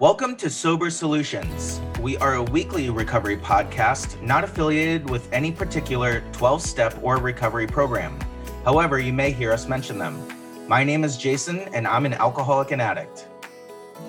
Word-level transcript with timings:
Welcome 0.00 0.34
to 0.38 0.50
Sober 0.50 0.90
Solutions. 0.90 1.80
We 2.00 2.16
are 2.16 2.34
a 2.34 2.42
weekly 2.42 2.90
recovery 2.90 3.36
podcast 3.36 4.20
not 4.20 4.42
affiliated 4.42 5.08
with 5.08 5.32
any 5.32 5.52
particular 5.52 6.24
12 6.32 6.62
step 6.62 6.98
or 7.00 7.18
recovery 7.18 7.68
program. 7.68 8.18
However, 8.64 8.98
you 8.98 9.12
may 9.12 9.30
hear 9.30 9.52
us 9.52 9.68
mention 9.68 9.96
them. 9.96 10.20
My 10.66 10.82
name 10.82 11.04
is 11.04 11.16
Jason, 11.16 11.60
and 11.72 11.86
I'm 11.86 12.06
an 12.06 12.14
alcoholic 12.14 12.72
and 12.72 12.82
addict. 12.82 13.28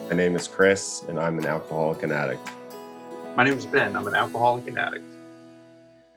My 0.10 0.16
name 0.16 0.36
is 0.36 0.48
Chris, 0.48 1.04
and 1.08 1.20
I'm 1.20 1.38
an 1.38 1.46
alcoholic 1.46 2.02
and 2.02 2.12
addict. 2.12 2.50
My 3.36 3.44
name 3.44 3.56
is 3.60 3.68
Ben. 3.68 3.96
I'm 3.96 4.08
an 4.08 4.16
alcoholic 4.16 4.68
and 4.68 4.80
addict. 4.80 5.06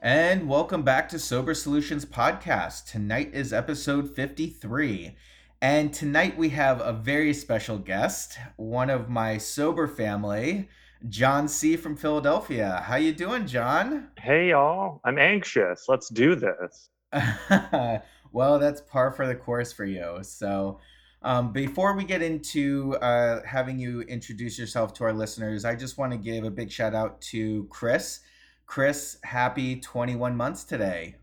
And 0.01 0.49
welcome 0.49 0.83
back 0.83 1.11
to 1.11 1.19
Sober 1.19 1.53
Solutions 1.53 2.07
Podcast. 2.07 2.87
Tonight 2.91 3.35
is 3.35 3.53
episode 3.53 4.17
53. 4.17 5.15
And 5.61 5.93
tonight 5.93 6.39
we 6.39 6.51
have 6.51 6.81
a 6.81 6.93
very 6.93 7.35
special 7.35 7.79
guest, 7.79 8.39
one 8.57 8.91
of 8.91 9.09
my 9.09 9.39
sober 9.39 9.89
family, 9.89 10.69
John 11.09 11.49
C 11.49 11.77
from 11.77 11.97
Philadelphia. 11.97 12.81
How 12.87 12.95
you 12.95 13.13
doing, 13.13 13.45
John? 13.45 14.09
Hey 14.19 14.51
y'all. 14.51 15.01
I'm 15.05 15.19
anxious. 15.19 15.87
Let's 15.89 16.11
do 16.11 16.37
this. 16.37 16.91
well, 18.33 18.61
that's 18.61 18.83
par 18.83 19.11
for 19.11 19.27
the 19.27 19.35
course 19.35 19.73
for 19.73 19.85
you. 19.85 20.19
So, 20.23 20.79
um, 21.23 21.53
before 21.53 21.97
we 21.97 22.05
get 22.05 22.23
into 22.23 22.95
uh, 23.03 23.43
having 23.45 23.81
you 23.81 24.03
introduce 24.03 24.61
yourself 24.61 24.95
to 24.95 25.05
our 25.05 25.13
listeners, 25.13 25.65
I 25.65 25.75
just 25.75 25.99
want 25.99 26.13
to 26.13 26.19
give 26.19 26.45
a 26.45 26.51
big 26.51 26.71
shout 26.71 26.95
out 26.95 27.21
to 27.23 27.65
Chris. 27.65 28.21
Chris, 28.67 29.19
happy 29.25 29.81
21 29.81 30.37
months 30.37 30.63
today. 30.63 31.17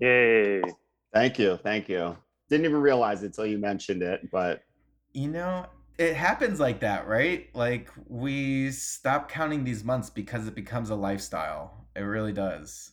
Yay. 0.00 0.62
Thank 1.12 1.38
you. 1.38 1.58
Thank 1.62 1.90
you. 1.90 2.16
Didn't 2.54 2.66
even 2.66 2.80
realize 2.82 3.24
it 3.24 3.26
until 3.26 3.46
you 3.46 3.58
mentioned 3.58 4.00
it, 4.00 4.30
but 4.30 4.62
you 5.12 5.26
know, 5.26 5.66
it 5.98 6.14
happens 6.14 6.60
like 6.60 6.78
that, 6.80 7.08
right? 7.08 7.48
Like 7.52 7.90
we 8.06 8.70
stop 8.70 9.28
counting 9.28 9.64
these 9.64 9.82
months 9.82 10.08
because 10.08 10.46
it 10.46 10.54
becomes 10.54 10.90
a 10.90 10.94
lifestyle. 10.94 11.88
It 11.96 12.02
really 12.02 12.32
does. 12.32 12.92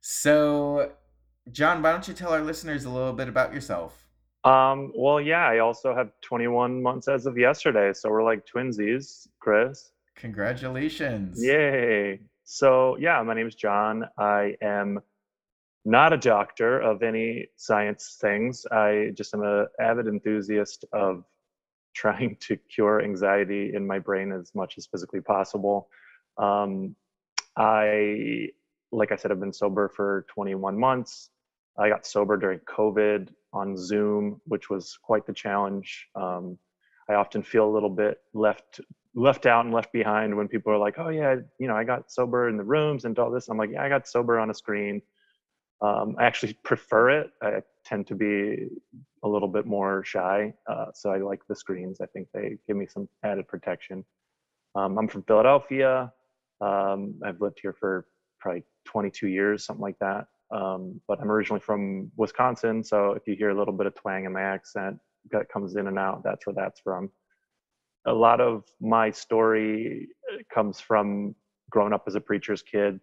So, 0.00 0.92
John, 1.50 1.82
why 1.82 1.92
don't 1.92 2.08
you 2.08 2.14
tell 2.14 2.32
our 2.32 2.40
listeners 2.40 2.86
a 2.86 2.88
little 2.88 3.12
bit 3.12 3.28
about 3.28 3.52
yourself? 3.52 4.08
Um, 4.44 4.92
well, 4.96 5.20
yeah, 5.20 5.46
I 5.46 5.58
also 5.58 5.94
have 5.94 6.10
21 6.22 6.82
months 6.82 7.06
as 7.06 7.26
of 7.26 7.36
yesterday, 7.36 7.92
so 7.92 8.08
we're 8.08 8.24
like 8.24 8.46
twinsies, 8.46 9.28
Chris. 9.40 9.92
Congratulations. 10.16 11.44
Yay. 11.44 12.18
So, 12.44 12.96
yeah, 12.96 13.22
my 13.22 13.34
name 13.34 13.46
is 13.46 13.56
John. 13.56 14.08
I 14.16 14.56
am 14.62 15.00
not 15.84 16.12
a 16.12 16.16
doctor 16.16 16.80
of 16.80 17.02
any 17.02 17.48
science 17.56 18.18
things. 18.20 18.64
I 18.70 19.10
just 19.14 19.34
am 19.34 19.42
an 19.42 19.66
avid 19.80 20.06
enthusiast 20.06 20.84
of 20.92 21.24
trying 21.94 22.36
to 22.40 22.56
cure 22.56 23.02
anxiety 23.02 23.72
in 23.74 23.86
my 23.86 23.98
brain 23.98 24.32
as 24.32 24.54
much 24.54 24.78
as 24.78 24.86
physically 24.86 25.20
possible. 25.20 25.88
Um, 26.38 26.96
I, 27.56 28.48
like 28.92 29.12
I 29.12 29.16
said, 29.16 29.30
I've 29.30 29.40
been 29.40 29.52
sober 29.52 29.88
for 29.88 30.24
21 30.28 30.78
months. 30.78 31.30
I 31.78 31.88
got 31.88 32.06
sober 32.06 32.36
during 32.36 32.60
COVID 32.60 33.28
on 33.52 33.76
Zoom, 33.76 34.40
which 34.46 34.70
was 34.70 34.98
quite 35.02 35.26
the 35.26 35.32
challenge. 35.32 36.08
Um, 36.14 36.58
I 37.08 37.14
often 37.14 37.42
feel 37.42 37.66
a 37.68 37.72
little 37.72 37.90
bit 37.90 38.18
left 38.32 38.80
left 39.14 39.44
out 39.44 39.66
and 39.66 39.74
left 39.74 39.92
behind 39.92 40.34
when 40.34 40.48
people 40.48 40.72
are 40.72 40.78
like, 40.78 40.98
"Oh 40.98 41.10
yeah, 41.10 41.36
you 41.58 41.68
know, 41.68 41.76
I 41.76 41.84
got 41.84 42.10
sober 42.10 42.48
in 42.48 42.56
the 42.56 42.64
rooms 42.64 43.04
and 43.04 43.18
all 43.18 43.30
this." 43.30 43.48
I'm 43.48 43.58
like, 43.58 43.70
"Yeah, 43.70 43.82
I 43.82 43.88
got 43.88 44.08
sober 44.08 44.38
on 44.38 44.50
a 44.50 44.54
screen." 44.54 45.02
Um, 45.82 46.14
I 46.18 46.24
actually 46.24 46.54
prefer 46.64 47.10
it. 47.10 47.30
I 47.42 47.62
tend 47.84 48.06
to 48.06 48.14
be 48.14 48.68
a 49.24 49.28
little 49.28 49.48
bit 49.48 49.66
more 49.66 50.04
shy, 50.04 50.54
uh, 50.70 50.86
so 50.94 51.10
I 51.10 51.18
like 51.18 51.40
the 51.48 51.56
screens. 51.56 52.00
I 52.00 52.06
think 52.06 52.28
they 52.32 52.56
give 52.68 52.76
me 52.76 52.86
some 52.86 53.08
added 53.24 53.48
protection. 53.48 54.04
Um, 54.76 54.96
I'm 54.96 55.08
from 55.08 55.24
Philadelphia. 55.24 56.12
Um, 56.60 57.20
I've 57.26 57.40
lived 57.40 57.58
here 57.60 57.74
for 57.78 58.06
probably 58.38 58.62
22 58.84 59.26
years, 59.26 59.66
something 59.66 59.82
like 59.82 59.98
that. 59.98 60.26
Um, 60.54 61.00
but 61.08 61.20
I'm 61.20 61.30
originally 61.30 61.60
from 61.60 62.12
Wisconsin, 62.16 62.84
so 62.84 63.12
if 63.12 63.26
you 63.26 63.34
hear 63.34 63.50
a 63.50 63.58
little 63.58 63.74
bit 63.74 63.86
of 63.86 63.94
twang 63.96 64.24
in 64.24 64.32
my 64.32 64.42
accent 64.42 64.98
that 65.30 65.48
comes 65.48 65.76
in 65.76 65.88
and 65.88 65.98
out, 65.98 66.22
that's 66.22 66.46
where 66.46 66.54
that's 66.54 66.80
from. 66.80 67.10
A 68.06 68.12
lot 68.12 68.40
of 68.40 68.64
my 68.80 69.10
story 69.10 70.08
uh, 70.32 70.38
comes 70.52 70.80
from 70.80 71.34
growing 71.70 71.92
up 71.92 72.04
as 72.06 72.14
a 72.14 72.20
preacher's 72.20 72.62
kid 72.62 73.00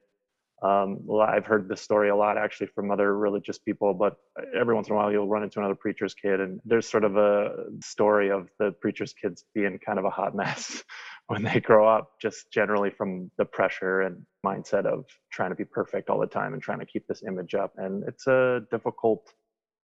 um, 0.61 1.07
I've 1.21 1.45
heard 1.45 1.69
this 1.69 1.81
story 1.81 2.09
a 2.09 2.15
lot 2.15 2.37
actually 2.37 2.67
from 2.67 2.91
other 2.91 3.17
religious 3.17 3.57
people, 3.57 3.93
but 3.93 4.17
every 4.59 4.75
once 4.75 4.87
in 4.87 4.93
a 4.93 4.97
while 4.97 5.11
you'll 5.11 5.27
run 5.27 5.43
into 5.43 5.59
another 5.59 5.75
preacher's 5.75 6.13
kid, 6.13 6.41
and 6.41 6.59
there's 6.65 6.87
sort 6.87 7.05
of 7.05 7.15
a 7.15 7.65
story 7.81 8.29
of 8.29 8.49
the 8.59 8.71
preacher's 8.71 9.13
kids 9.13 9.45
being 9.53 9.79
kind 9.79 9.99
of 9.99 10.05
a 10.05 10.09
hot 10.09 10.35
mess 10.35 10.83
when 11.27 11.43
they 11.43 11.59
grow 11.61 11.87
up, 11.87 12.19
just 12.21 12.51
generally 12.51 12.89
from 12.89 13.31
the 13.37 13.45
pressure 13.45 14.01
and 14.01 14.25
mindset 14.45 14.85
of 14.85 15.05
trying 15.31 15.49
to 15.49 15.55
be 15.55 15.65
perfect 15.65 16.09
all 16.09 16.19
the 16.19 16.27
time 16.27 16.53
and 16.53 16.61
trying 16.61 16.79
to 16.79 16.85
keep 16.85 17.07
this 17.07 17.23
image 17.25 17.55
up. 17.55 17.73
And 17.77 18.03
it's 18.07 18.27
a 18.27 18.61
difficult 18.69 19.33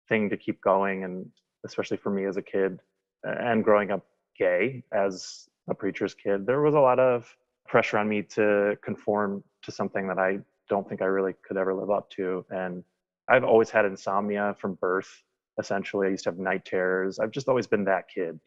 thing 0.08 0.30
to 0.30 0.38
keep 0.38 0.62
going, 0.62 1.04
and 1.04 1.26
especially 1.66 1.98
for 1.98 2.12
me 2.12 2.26
as 2.26 2.38
a 2.38 2.42
kid 2.42 2.80
and 3.24 3.64
growing 3.64 3.92
up 3.92 4.06
gay 4.38 4.84
as 4.94 5.48
a 5.70 5.76
preacher's 5.76 6.14
kid, 6.14 6.46
there 6.46 6.62
was 6.62 6.76
a 6.76 6.80
lot 6.80 7.00
of 7.00 7.36
pressure 7.68 7.98
on 7.98 8.08
me 8.08 8.22
to 8.22 8.78
conform 8.84 9.44
to 9.64 9.72
something 9.72 10.08
that 10.08 10.18
I 10.18 10.40
don't 10.72 10.88
think 10.88 11.02
I 11.02 11.06
really 11.06 11.34
could 11.46 11.58
ever 11.58 11.76
live 11.76 11.92
up 11.92 12.10
to. 12.12 12.46
And 12.50 12.86
I've 13.28 13.44
always 13.44 13.70
had 13.70 13.84
insomnia 13.84 14.56
from 14.58 14.76
birth. 14.76 15.12
Essentially, 15.60 16.08
I 16.08 16.12
used 16.12 16.24
to 16.24 16.30
have 16.30 16.40
night 16.40 16.64
terrors. 16.64 17.20
I've 17.20 17.32
just 17.32 17.50
always 17.50 17.68
been 17.68 17.84
that 17.86 18.06
kid. 18.08 18.40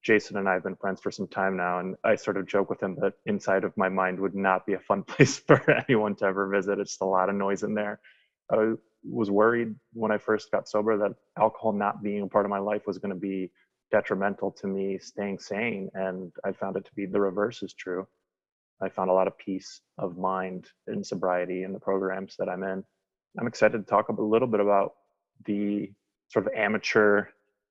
Jason 0.00 0.36
and 0.36 0.48
I 0.48 0.52
have 0.52 0.62
been 0.62 0.76
friends 0.76 1.00
for 1.00 1.10
some 1.10 1.26
time 1.26 1.56
now, 1.56 1.80
and 1.80 1.96
I 2.04 2.14
sort 2.14 2.36
of 2.36 2.46
joke 2.46 2.70
with 2.70 2.80
him 2.80 2.96
that 3.00 3.14
inside 3.26 3.64
of 3.64 3.76
my 3.76 3.88
mind 3.88 4.20
would 4.20 4.36
not 4.36 4.66
be 4.66 4.74
a 4.74 4.78
fun 4.78 5.02
place 5.12 5.38
for 5.40 5.58
anyone 5.68 6.14
to 6.16 6.26
ever 6.26 6.48
visit. 6.48 6.78
It's 6.78 6.92
just 6.92 7.02
a 7.02 7.06
lot 7.06 7.28
of 7.28 7.34
noise 7.34 7.64
in 7.64 7.74
there. 7.74 7.98
I 8.52 8.74
was 9.02 9.32
worried 9.32 9.74
when 9.94 10.12
I 10.12 10.18
first 10.18 10.52
got 10.52 10.68
sober 10.68 10.96
that 10.96 11.14
alcohol 11.36 11.72
not 11.72 12.04
being 12.04 12.22
a 12.22 12.28
part 12.28 12.46
of 12.46 12.50
my 12.50 12.58
life 12.60 12.86
was 12.86 12.98
going 12.98 13.14
to 13.14 13.20
be 13.20 13.50
detrimental 13.90 14.52
to 14.60 14.68
me 14.68 14.98
staying 14.98 15.40
sane, 15.40 15.90
and 15.94 16.30
I 16.44 16.52
found 16.52 16.76
it 16.76 16.84
to 16.84 16.94
be 16.94 17.06
the 17.06 17.20
reverse 17.20 17.64
is 17.64 17.74
true. 17.74 18.06
I 18.84 18.88
found 18.88 19.10
a 19.10 19.14
lot 19.14 19.26
of 19.26 19.38
peace 19.38 19.80
of 19.98 20.18
mind 20.18 20.68
in 20.86 21.02
sobriety 21.02 21.62
in 21.62 21.72
the 21.72 21.80
programs 21.80 22.36
that 22.38 22.48
I'm 22.48 22.62
in. 22.62 22.84
I'm 23.38 23.46
excited 23.46 23.78
to 23.78 23.84
talk 23.84 24.08
a 24.08 24.22
little 24.22 24.48
bit 24.48 24.60
about 24.60 24.92
the 25.46 25.90
sort 26.28 26.46
of 26.46 26.52
amateur 26.54 27.26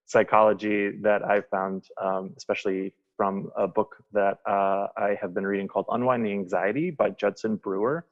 psychology 0.06 0.97
that 1.01 1.24
I 1.24 1.41
found, 1.41 1.85
um, 2.01 2.34
especially 2.38 2.94
from 3.16 3.51
a 3.56 3.68
book 3.68 3.96
that 4.12 4.40
uh, 4.47 4.88
I 4.97 5.18
have 5.22 5.34
been 5.34 5.46
reading 5.46 5.68
called 5.68 5.85
Unwinding 5.90 6.34
Anxiety 6.34 6.90
by 6.91 7.12
Judson 7.12 7.57
Brewer. 7.57 8.06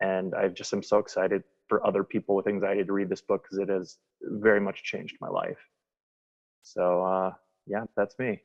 And 0.00 0.34
I 0.34 0.48
just 0.48 0.72
am 0.72 0.82
so 0.82 0.98
excited 0.98 1.44
for 1.68 1.86
other 1.86 2.02
people 2.02 2.34
with 2.34 2.48
anxiety 2.48 2.82
to 2.84 2.92
read 2.92 3.10
this 3.10 3.20
book 3.20 3.44
because 3.44 3.58
it 3.58 3.68
has 3.68 3.98
very 4.22 4.60
much 4.60 4.82
changed 4.82 5.16
my 5.20 5.28
life. 5.28 5.58
So, 6.62 7.04
uh, 7.04 7.32
yeah, 7.66 7.84
that's 7.96 8.18
me. 8.18 8.40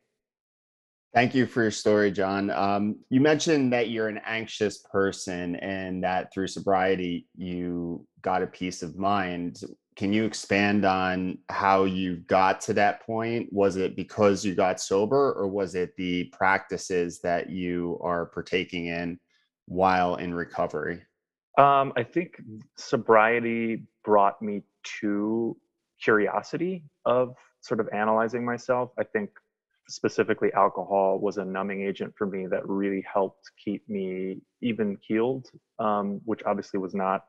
Thank 1.16 1.34
you 1.34 1.46
for 1.46 1.62
your 1.62 1.72
story, 1.72 2.12
John. 2.12 2.50
Um, 2.50 2.98
you 3.10 3.22
mentioned 3.22 3.72
that 3.72 3.90
you're 3.90 4.10
an 4.10 4.20
anxious 4.26 4.80
person 4.80 5.56
and 5.56 6.04
that 6.04 6.34
through 6.34 6.48
sobriety 6.48 7.26
you 7.38 8.06
got 8.22 8.44
a 8.44 8.48
peace 8.48 8.84
of 8.84 8.98
mind. 8.98 9.62
Can 9.96 10.12
you 10.12 10.26
expand 10.26 10.84
on 10.84 11.38
how 11.48 11.86
you 11.86 12.18
got 12.28 12.60
to 12.62 12.74
that 12.74 13.02
point? 13.06 13.48
Was 13.54 13.78
it 13.78 13.96
because 13.96 14.44
you 14.44 14.56
got 14.56 14.82
sober, 14.82 15.32
or 15.32 15.48
was 15.48 15.74
it 15.74 15.96
the 15.96 16.26
practices 16.34 17.22
that 17.22 17.50
you 17.50 17.98
are 18.04 18.26
partaking 18.26 18.88
in 18.88 19.18
while 19.68 20.18
in 20.18 20.34
recovery? 20.34 21.02
Um, 21.58 21.94
I 21.96 22.04
think 22.04 22.42
sobriety 22.76 23.84
brought 24.04 24.42
me 24.42 24.64
to 25.00 25.56
curiosity 26.04 26.84
of 27.06 27.36
sort 27.62 27.80
of 27.80 27.88
analyzing 27.94 28.44
myself. 28.44 28.92
I 29.00 29.06
think 29.06 29.30
specifically 29.88 30.52
alcohol 30.54 31.20
was 31.20 31.38
a 31.38 31.46
numbing 31.46 31.82
agent 31.84 32.14
for 32.18 32.26
me 32.26 32.48
that 32.48 32.68
really 32.68 33.04
helped 33.12 33.52
keep 33.64 33.88
me 33.90 34.38
even 34.62 34.98
keeled 35.08 35.48
um, 35.80 36.22
which 36.26 36.42
obviously 36.46 36.80
was 36.80 36.94
not 36.96 37.26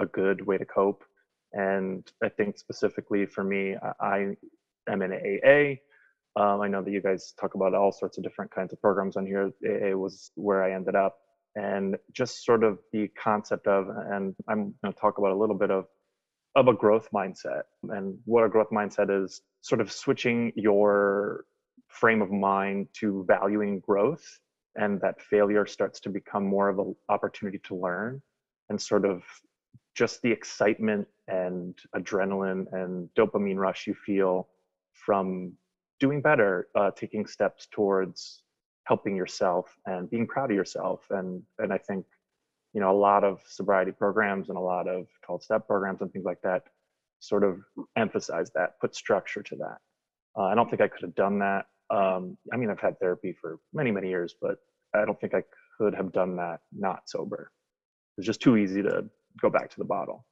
a 0.00 0.06
good 0.06 0.44
way 0.46 0.58
to 0.58 0.64
cope. 0.64 1.02
And 1.52 2.10
i 2.22 2.28
think 2.28 2.58
specifically 2.58 3.26
for 3.26 3.44
me 3.44 3.76
i, 4.00 4.34
am 4.88 5.02
in 5.02 5.12
aa 5.12 6.40
um, 6.40 6.60
i 6.62 6.68
know 6.68 6.82
that 6.82 6.90
you 6.90 7.02
guys 7.02 7.34
talk 7.40 7.54
about 7.54 7.74
all 7.74 7.92
sorts 7.92 8.16
of 8.16 8.24
different 8.24 8.50
kinds 8.50 8.72
of 8.72 8.80
programs 8.80 9.16
on 9.16 9.26
here. 9.26 9.52
Aa 9.66 9.96
was 9.96 10.30
where 10.34 10.62
i 10.62 10.72
ended 10.72 10.94
up. 10.94 11.16
And 11.54 11.98
just 12.12 12.46
sort 12.46 12.64
of 12.64 12.78
the 12.92 13.08
concept 13.22 13.66
of 13.66 13.88
and 13.88 14.34
i'm 14.48 14.74
going 14.82 14.94
to 14.94 15.00
talk 15.00 15.18
about 15.18 15.32
a 15.32 15.36
little 15.36 15.58
bit 15.64 15.70
of 15.70 15.84
of 16.54 16.68
a 16.68 16.74
growth 16.74 17.08
mindset. 17.14 17.62
And 17.82 18.18
what 18.24 18.44
a 18.44 18.48
growth 18.48 18.70
mindset 18.70 19.24
is 19.24 19.40
sort 19.62 19.80
of 19.80 19.90
switching 19.90 20.52
your 20.54 21.44
frame 21.92 22.22
of 22.22 22.30
mind 22.30 22.88
to 22.94 23.24
valuing 23.28 23.80
growth 23.80 24.40
and 24.76 25.00
that 25.00 25.20
failure 25.20 25.66
starts 25.66 26.00
to 26.00 26.08
become 26.08 26.44
more 26.44 26.68
of 26.68 26.78
an 26.78 26.96
opportunity 27.08 27.58
to 27.58 27.74
learn 27.74 28.20
and 28.70 28.80
sort 28.80 29.04
of 29.04 29.22
just 29.94 30.22
the 30.22 30.30
excitement 30.30 31.06
and 31.28 31.78
adrenaline 31.94 32.64
and 32.72 33.08
dopamine 33.16 33.56
rush 33.56 33.86
you 33.86 33.94
feel 33.94 34.48
from 34.92 35.52
doing 36.00 36.22
better 36.22 36.68
uh, 36.74 36.90
taking 36.96 37.26
steps 37.26 37.68
towards 37.70 38.42
helping 38.84 39.14
yourself 39.14 39.76
and 39.86 40.10
being 40.10 40.26
proud 40.26 40.50
of 40.50 40.56
yourself. 40.56 41.00
And 41.10 41.42
and 41.58 41.72
i 41.72 41.78
think 41.78 42.06
you 42.72 42.80
know 42.80 42.90
a 42.90 42.98
lot 43.08 43.22
of 43.22 43.40
sobriety 43.46 43.92
programs 43.92 44.48
and 44.48 44.56
a 44.56 44.60
lot 44.60 44.88
of 44.88 45.06
12 45.26 45.44
step 45.44 45.66
programs 45.66 46.00
and 46.00 46.10
things 46.12 46.24
like 46.24 46.40
that 46.42 46.62
sort 47.20 47.44
of 47.44 47.60
emphasize 47.96 48.50
that 48.54 48.80
put 48.80 48.96
structure 48.96 49.42
to 49.42 49.56
that. 49.56 49.78
Uh, 50.36 50.44
i 50.44 50.54
don't 50.54 50.70
think 50.70 50.80
i 50.80 50.88
could 50.88 51.02
have 51.02 51.14
done 51.14 51.38
that 51.38 51.66
um, 51.92 52.36
i 52.52 52.56
mean 52.56 52.70
i've 52.70 52.80
had 52.80 52.98
therapy 52.98 53.34
for 53.40 53.58
many 53.72 53.90
many 53.90 54.08
years 54.08 54.34
but 54.40 54.56
i 54.94 55.04
don't 55.04 55.20
think 55.20 55.34
i 55.34 55.42
could 55.78 55.94
have 55.94 56.12
done 56.12 56.36
that 56.36 56.60
not 56.72 57.02
sober 57.06 57.50
it's 58.18 58.26
just 58.26 58.40
too 58.40 58.56
easy 58.56 58.82
to 58.82 59.04
go 59.40 59.48
back 59.48 59.70
to 59.70 59.78
the 59.78 59.84
bottle 59.84 60.24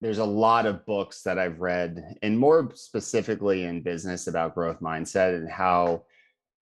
there's 0.00 0.18
a 0.18 0.24
lot 0.24 0.64
of 0.66 0.86
books 0.86 1.22
that 1.22 1.38
I've 1.38 1.60
read, 1.60 2.16
and 2.22 2.38
more 2.38 2.70
specifically 2.74 3.64
in 3.64 3.82
business 3.82 4.28
about 4.28 4.54
growth 4.54 4.80
mindset 4.80 5.34
and 5.34 5.50
how 5.50 6.04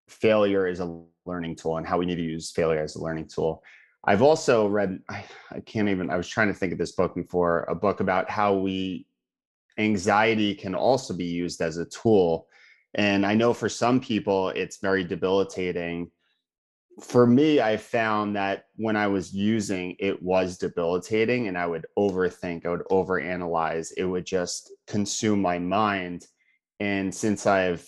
failure 0.09 0.67
is 0.67 0.81
a 0.81 1.02
learning 1.26 1.56
tool 1.56 1.76
and 1.76 1.87
how 1.87 1.99
we 1.99 2.06
need 2.06 2.17
to 2.17 2.23
use 2.23 2.50
failure 2.50 2.81
as 2.81 2.97
a 2.97 3.02
learning 3.02 3.29
tool. 3.29 3.62
I've 4.05 4.23
also 4.23 4.67
read, 4.69 5.00
I, 5.11 5.25
I 5.50 5.61
can't 5.61 5.88
even, 5.88 6.11
I 6.11 6.17
was 6.17 6.29
trying 6.29 6.49
to 6.49 6.55
think 6.55 6.73
of 6.73 6.79
this 6.79 6.93
book 6.93 7.14
before, 7.14 7.64
a 7.64 7.75
book 7.75 8.00
about 8.00 8.31
how 8.31 8.55
we, 8.55 9.06
anxiety 9.79 10.55
can 10.55 10.75
also 10.75 11.12
be 11.12 11.26
used 11.26 11.61
as 11.61 11.76
a 11.76 11.85
tool. 11.87 12.47
And 12.94 13.27
I 13.27 13.35
know 13.35 13.53
for 13.53 13.69
some 13.69 14.00
people, 14.00 14.50
it's 14.50 14.79
very 14.79 15.05
debilitating 15.05 16.11
for 17.03 17.27
me, 17.27 17.61
I 17.61 17.77
found 17.77 18.37
that 18.37 18.67
when 18.77 18.97
I 18.97 19.06
was 19.06 19.35
using, 19.35 19.97
it 19.99 20.23
was 20.23 20.56
debilitating 20.56 21.49
and 21.49 21.59
I 21.59 21.67
would 21.67 21.87
overthink, 21.99 22.65
I 22.65 22.71
would 22.71 22.87
overanalyze, 22.91 23.93
it 23.97 24.05
would 24.05 24.25
just 24.25 24.73
consume 24.87 25.43
my 25.43 25.59
mind. 25.59 26.27
And 26.81 27.15
since 27.15 27.47
I've 27.47 27.87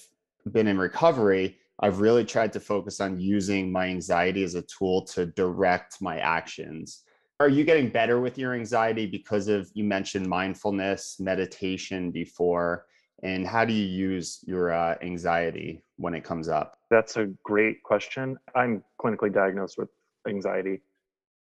been 0.53 0.67
in 0.67 0.79
recovery, 0.79 1.59
I've 1.81 2.01
really 2.01 2.25
tried 2.25 2.53
to 2.55 2.61
focus 2.61 3.01
on 3.01 3.21
using 3.21 3.73
my 3.73 3.87
anxiety 3.87 4.43
as 4.43 4.57
a 4.57 4.63
tool 4.63 5.05
to 5.07 5.27
direct 5.27 6.03
my 6.03 6.19
actions. 6.19 7.05
Are 7.41 7.49
you 7.49 7.65
getting 7.65 7.89
better 7.89 8.21
with 8.21 8.37
your 8.37 8.55
anxiety 8.55 9.07
because 9.07 9.49
of 9.49 9.71
you 9.73 9.85
mentioned 9.85 10.27
mindfulness, 10.27 11.19
meditation 11.21 12.11
before? 12.11 12.85
And 13.23 13.47
how 13.47 13.65
do 13.65 13.73
you 13.73 13.85
use 13.85 14.39
your 14.47 14.73
uh, 14.73 14.95
anxiety 15.03 15.83
when 15.97 16.15
it 16.15 16.23
comes 16.23 16.49
up? 16.49 16.79
That's 16.91 17.17
a 17.17 17.27
great 17.43 17.83
question. 17.83 18.37
I'm 18.55 18.85
clinically 19.01 19.33
diagnosed 19.33 19.77
with 19.77 19.89
anxiety. 20.29 20.81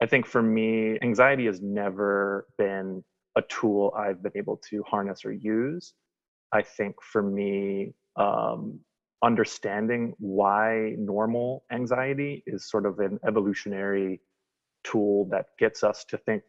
I 0.01 0.07
think 0.07 0.25
for 0.25 0.41
me, 0.41 0.97
anxiety 1.01 1.45
has 1.45 1.61
never 1.61 2.47
been 2.57 3.03
a 3.35 3.41
tool 3.43 3.93
I've 3.95 4.23
been 4.23 4.31
able 4.35 4.59
to 4.69 4.83
harness 4.83 5.23
or 5.23 5.31
use. 5.31 5.93
I 6.51 6.63
think 6.63 6.95
for 7.01 7.21
me, 7.21 7.93
um, 8.15 8.79
understanding 9.23 10.13
why 10.19 10.95
normal 10.97 11.63
anxiety 11.71 12.43
is 12.47 12.69
sort 12.69 12.85
of 12.85 12.99
an 12.99 13.19
evolutionary 13.27 14.21
tool 14.83 15.27
that 15.31 15.47
gets 15.59 15.83
us 15.83 16.05
to 16.05 16.17
think 16.17 16.43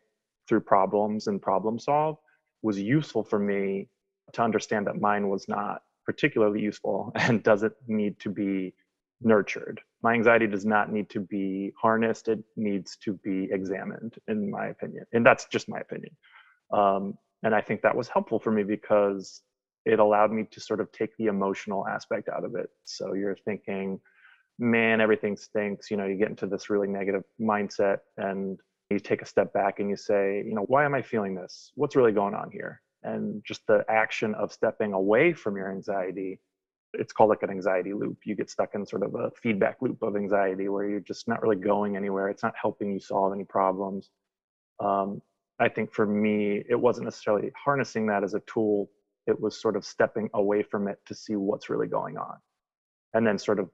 through 0.49 0.61
problems 0.61 1.27
and 1.27 1.41
problem 1.41 1.79
solve 1.79 2.17
was 2.63 2.79
useful 2.79 3.23
for 3.23 3.39
me 3.39 3.89
to 4.33 4.43
understand 4.43 4.87
that 4.87 5.01
mine 5.01 5.29
was 5.29 5.49
not 5.49 5.83
particularly 6.05 6.61
useful 6.61 7.13
and 7.17 7.43
doesn't 7.43 7.75
need 7.87 8.19
to 8.21 8.31
be 8.31 8.75
nurtured. 9.21 9.81
My 10.03 10.15
anxiety 10.15 10.47
does 10.47 10.65
not 10.65 10.93
need 10.93 11.11
to 11.11 11.21
be 11.21 11.73
harnessed, 11.81 12.29
it 12.29 12.39
needs 12.57 12.97
to 13.05 13.15
be 13.25 13.49
examined, 13.51 14.15
in 14.29 14.51
my 14.51 14.69
opinion. 14.69 15.05
And 15.13 15.27
that's 15.27 15.47
just 15.47 15.69
my 15.69 15.81
opinion. 15.81 16.17
Um, 16.73 17.15
and 17.43 17.55
I 17.55 17.61
think 17.61 17.83
that 17.83 17.97
was 17.97 18.09
helpful 18.09 18.39
for 18.39 18.51
me 18.51 18.63
because 18.63 19.43
it 19.85 19.99
allowed 19.99 20.33
me 20.33 20.45
to 20.51 20.61
sort 20.61 20.81
of 20.81 20.91
take 20.93 21.17
the 21.17 21.27
emotional 21.27 21.87
aspect 21.87 22.29
out 22.29 22.45
of 22.45 22.55
it. 22.55 22.69
So 22.85 23.15
you're 23.15 23.37
thinking, 23.45 24.01
man, 24.59 25.01
everything 25.01 25.37
stinks. 25.37 25.91
You 25.91 25.97
know, 25.97 26.07
you 26.07 26.17
get 26.17 26.31
into 26.31 26.47
this 26.47 26.69
really 26.69 26.89
negative 26.89 27.23
mindset 27.41 27.99
and 28.17 28.59
you 28.91 28.99
take 28.99 29.23
a 29.23 29.27
step 29.27 29.53
back 29.53 29.81
and 29.81 29.89
you 29.89 29.97
say, 29.97 30.43
you 30.45 30.55
know, 30.55 30.65
why 30.69 30.85
am 30.85 30.95
I 30.95 31.03
feeling 31.03 31.35
this? 31.35 31.73
What's 31.75 31.97
really 31.97 32.13
going 32.13 32.35
on 32.35 32.51
here? 32.51 32.81
And 33.03 33.43
just 33.45 33.67
the 33.67 33.85
action 33.89 34.35
of 34.35 34.53
stepping 34.53 34.93
away 34.93 35.33
from 35.33 35.56
your 35.56 35.71
anxiety 35.71 36.41
it's 36.95 37.12
called 37.12 37.31
like 37.31 37.43
an 37.43 37.50
anxiety 37.50 37.93
loop. 37.93 38.19
You 38.25 38.35
get 38.35 38.50
stuck 38.50 38.75
in 38.75 38.87
sort 38.87 39.03
of 39.03 39.15
a 39.15 39.31
feedback 39.43 39.77
loop 39.81 40.03
of 40.03 40.17
anxiety 40.17 40.69
where 40.69 40.89
you're 40.89 41.00
just 41.00 41.29
not 41.29 41.43
really 41.43 41.56
going 41.56 41.97
anywhere. 41.97 42.29
It's 42.29 42.43
not 42.43 42.55
helping 42.61 42.93
you 42.93 43.00
solve 43.00 43.33
any 43.33 43.45
problems. 43.45 44.11
Um, 44.81 45.21
i 45.61 45.69
think 45.69 45.93
for 45.93 46.06
me 46.06 46.62
it 46.69 46.77
wasn't 46.77 47.05
necessarily 47.05 47.50
harnessing 47.56 48.06
that 48.06 48.23
as 48.23 48.35
a 48.35 48.41
tool. 48.47 48.89
It 49.27 49.39
was 49.39 49.61
sort 49.61 49.77
of 49.77 49.85
stepping 49.85 50.31
away 50.35 50.62
from 50.62 50.89
it 50.89 50.99
to 51.06 51.15
see 51.15 51.37
what's 51.37 51.69
really 51.69 51.89
going 51.89 52.17
on 52.17 52.37
and 53.15 53.27
then 53.27 53.39
sort 53.39 53.59
of 53.59 53.69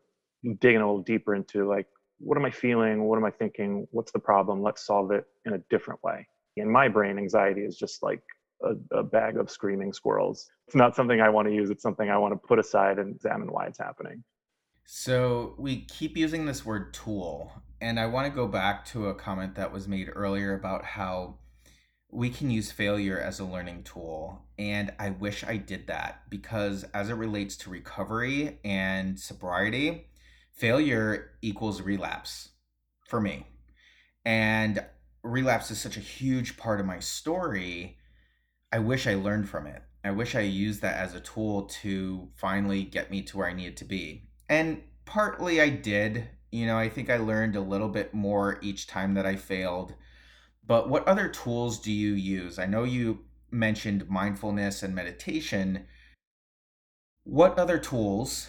digging 0.60 0.80
a 0.80 0.86
little 0.86 1.02
deeper 1.02 1.34
into 1.34 1.68
like 1.68 1.86
what 2.18 2.38
am 2.38 2.44
i 2.44 2.50
feeling? 2.50 3.04
What 3.04 3.18
am 3.18 3.24
i 3.24 3.30
thinking? 3.30 3.86
What's 3.90 4.12
the 4.12 4.18
problem? 4.18 4.62
Let's 4.62 4.86
solve 4.86 5.10
it 5.10 5.24
in 5.44 5.54
a 5.54 5.58
different 5.68 6.02
way. 6.02 6.26
In 6.56 6.70
my 6.70 6.88
brain 6.88 7.18
anxiety 7.18 7.62
is 7.62 7.76
just 7.76 8.02
like 8.02 8.22
a, 8.64 8.98
a, 8.98 9.02
bag 9.02 9.36
of 9.36 9.50
screaming 9.50 9.92
squirrels. 9.92 10.50
It's 10.66 10.76
not 10.76 10.96
something 10.96 11.20
I 11.20 11.28
want 11.28 11.48
to 11.48 11.54
use. 11.54 11.70
It's 11.70 11.82
something 11.82 12.10
I 12.10 12.18
want 12.18 12.32
to 12.32 12.48
put 12.48 12.58
aside 12.58 12.98
and 12.98 13.14
examine 13.14 13.52
why 13.52 13.66
it's 13.66 13.78
happening. 13.78 14.24
So 14.86 15.54
we 15.58 15.82
keep 15.86 16.16
using 16.16 16.44
this 16.44 16.64
word 16.64 16.92
tool, 16.92 17.52
and 17.80 17.98
I 17.98 18.06
want 18.06 18.26
to 18.26 18.34
go 18.34 18.46
back 18.46 18.84
to 18.86 19.08
a 19.08 19.14
comment 19.14 19.54
that 19.54 19.72
was 19.72 19.88
made 19.88 20.10
earlier 20.14 20.54
about 20.54 20.84
how 20.84 21.38
we 22.10 22.30
can 22.30 22.50
use 22.50 22.70
failure 22.70 23.18
as 23.18 23.40
a 23.40 23.44
learning 23.44 23.82
tool. 23.82 24.46
And 24.58 24.92
I 24.98 25.10
wish 25.10 25.42
I 25.42 25.56
did 25.56 25.88
that 25.88 26.22
because 26.30 26.84
as 26.94 27.10
it 27.10 27.14
relates 27.14 27.56
to 27.58 27.70
recovery 27.70 28.60
and 28.64 29.18
sobriety, 29.18 30.06
failure 30.52 31.32
equals 31.42 31.82
relapse 31.82 32.50
for 33.08 33.20
me. 33.20 33.46
And 34.24 34.84
relapse 35.22 35.70
is 35.70 35.80
such 35.80 35.96
a 35.96 36.00
huge 36.00 36.56
part 36.56 36.78
of 36.78 36.86
my 36.86 37.00
story 37.00 37.98
I 38.74 38.80
wish 38.80 39.06
I 39.06 39.14
learned 39.14 39.48
from 39.48 39.68
it. 39.68 39.84
I 40.02 40.10
wish 40.10 40.34
I 40.34 40.40
used 40.40 40.82
that 40.82 40.96
as 40.96 41.14
a 41.14 41.20
tool 41.20 41.66
to 41.82 42.28
finally 42.34 42.82
get 42.82 43.08
me 43.08 43.22
to 43.22 43.38
where 43.38 43.46
I 43.46 43.52
needed 43.52 43.76
to 43.76 43.84
be. 43.84 44.26
And 44.48 44.82
partly 45.04 45.60
I 45.60 45.68
did. 45.68 46.24
You 46.50 46.66
know, 46.66 46.76
I 46.76 46.88
think 46.88 47.08
I 47.08 47.18
learned 47.18 47.54
a 47.54 47.60
little 47.60 47.88
bit 47.88 48.12
more 48.12 48.58
each 48.62 48.88
time 48.88 49.14
that 49.14 49.26
I 49.26 49.36
failed. 49.36 49.94
But 50.66 50.88
what 50.88 51.06
other 51.06 51.28
tools 51.28 51.78
do 51.78 51.92
you 51.92 52.14
use? 52.14 52.58
I 52.58 52.66
know 52.66 52.82
you 52.82 53.20
mentioned 53.52 54.10
mindfulness 54.10 54.82
and 54.82 54.92
meditation. 54.92 55.86
What 57.22 57.56
other 57.56 57.78
tools 57.78 58.48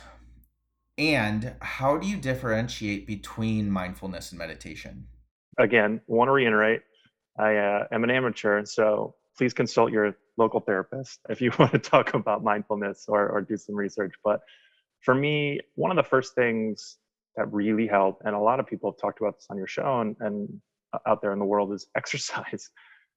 and 0.98 1.54
how 1.62 1.98
do 1.98 2.07
you 2.07 2.18
differentiate 2.18 3.06
between 3.06 3.70
mindfulness 3.70 4.32
and 4.32 4.39
meditation? 4.39 5.05
Again, 5.60 6.01
want 6.08 6.29
to 6.29 6.32
reiterate 6.32 6.82
I 7.38 7.58
uh, 7.58 7.88
am 7.91 8.03
an 8.03 8.10
amateur, 8.10 8.65
so 8.65 9.13
please 9.38 9.54
consult 9.54 9.92
your 9.92 10.15
local 10.38 10.60
therapist 10.60 11.20
if 11.30 11.42
you 11.42 11.51
want 11.60 11.72
to 11.72 11.80
talk 11.80 12.13
about 12.13 12.44
mindfulness 12.44 13.06
or, 13.08 13.30
or 13.30 13.42
do 13.42 13.58
some 13.58 13.75
research. 13.75 14.13
But 14.24 14.42
for 15.01 15.15
me, 15.15 15.60
one 15.75 15.92
of 15.92 15.98
the 15.98 16.10
first 16.10 16.36
things 16.36 16.98
that 17.36 17.51
really 17.51 17.88
helped, 17.88 18.24
and 18.25 18.36
a 18.36 18.39
lot 18.39 18.60
of 18.60 18.68
people 18.68 18.92
have 18.92 19.00
talked 19.00 19.20
about 19.20 19.38
this 19.38 19.48
on 19.50 19.58
your 19.58 19.68
show 19.68 20.01
and, 20.01 20.15
and 20.20 20.50
uh, 20.94 21.00
out 21.08 21.22
there 21.22 21.34
in 21.34 21.39
the 21.39 21.46
world, 21.46 21.74
is 21.74 21.88
exercise. 21.96 22.70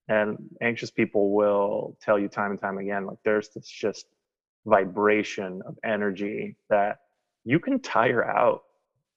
And 0.09 0.39
anxious 0.63 0.91
people 0.91 1.35
will 1.35 1.97
tell 2.01 2.19
you 2.19 2.29
time 2.29 2.51
and 2.51 2.61
time 2.61 2.79
again, 2.79 3.07
like 3.07 3.19
there's 3.25 3.51
this 3.51 3.67
just 3.67 4.07
vibration 4.67 5.63
of 5.67 5.77
energy 5.85 6.57
that 6.71 6.99
you 7.45 7.61
can 7.61 7.81
tire 7.81 8.25
out. 8.25 8.63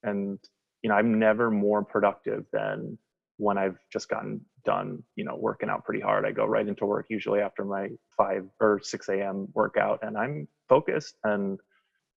And, 0.04 0.38
you 0.82 0.90
know, 0.90 0.96
I'm 0.96 1.18
never 1.18 1.50
more 1.50 1.84
productive 1.84 2.46
than 2.52 2.98
when 3.38 3.58
I've 3.58 3.78
just 3.92 4.10
gotten 4.10 4.42
done, 4.64 5.04
you 5.16 5.24
know, 5.24 5.36
working 5.36 5.70
out 5.70 5.86
pretty 5.86 6.02
hard. 6.02 6.26
I 6.26 6.32
go 6.32 6.46
right 6.46 6.68
into 6.68 6.86
work 6.86 7.08
usually 7.10 7.40
after 7.40 7.64
my 7.66 7.90
5 8.18 8.46
or 8.60 8.80
6 8.82 9.10
a.m. 9.10 9.48
workout 9.54 10.00
and 10.02 10.18
I'm 10.18 10.48
focused 10.70 11.16
and 11.24 11.60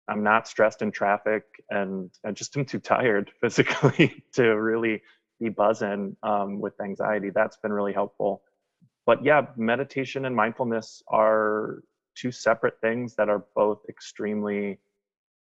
I'm 0.09 0.23
not 0.23 0.49
stressed 0.49 0.83
in 0.83 0.91
traffic 0.91 1.45
and 1.71 2.11
I 2.25 2.33
just 2.33 2.57
am 2.57 2.65
too 2.65 2.81
tired 2.81 3.31
physically 3.41 4.25
to 4.35 4.43
really 4.43 5.03
be 5.41 5.49
buzzing 5.49 6.17
um, 6.23 6.61
with 6.61 6.81
anxiety. 6.81 7.31
That's 7.31 7.57
been 7.57 7.73
really 7.73 7.93
helpful. 7.93 8.43
But 9.07 9.25
yeah, 9.25 9.47
meditation 9.57 10.25
and 10.27 10.37
mindfulness 10.37 11.03
are 11.09 11.83
two 12.15 12.31
separate 12.31 12.81
things 12.81 13.17
that 13.17 13.29
are 13.29 13.45
both 13.55 13.81
extremely, 13.89 14.79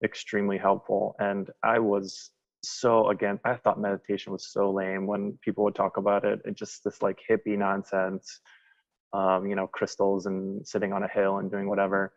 extremely 0.05 0.59
helpful. 0.59 1.17
And 1.19 1.51
I 1.63 1.79
was 1.79 2.31
so 2.65 3.09
again 3.11 3.39
i 3.45 3.55
thought 3.55 3.81
meditation 3.81 4.33
was 4.33 4.51
so 4.53 4.71
lame 4.71 5.07
when 5.07 5.39
people 5.43 5.65
would 5.65 5.75
talk 5.75 5.97
about 5.97 6.25
it. 6.25 6.41
And 6.45 6.57
just 6.57 6.83
this 6.85 7.03
like 7.03 7.19
hippie 7.29 7.57
nonsense 7.59 8.41
um, 9.13 9.47
you 9.47 9.55
know 9.55 9.67
crystals 9.67 10.27
and 10.27 10.67
sitting 10.67 10.93
on 10.93 11.03
a 11.03 11.09
hill 11.09 11.39
and 11.39 11.51
doing 11.51 11.69
whatever. 11.69 12.13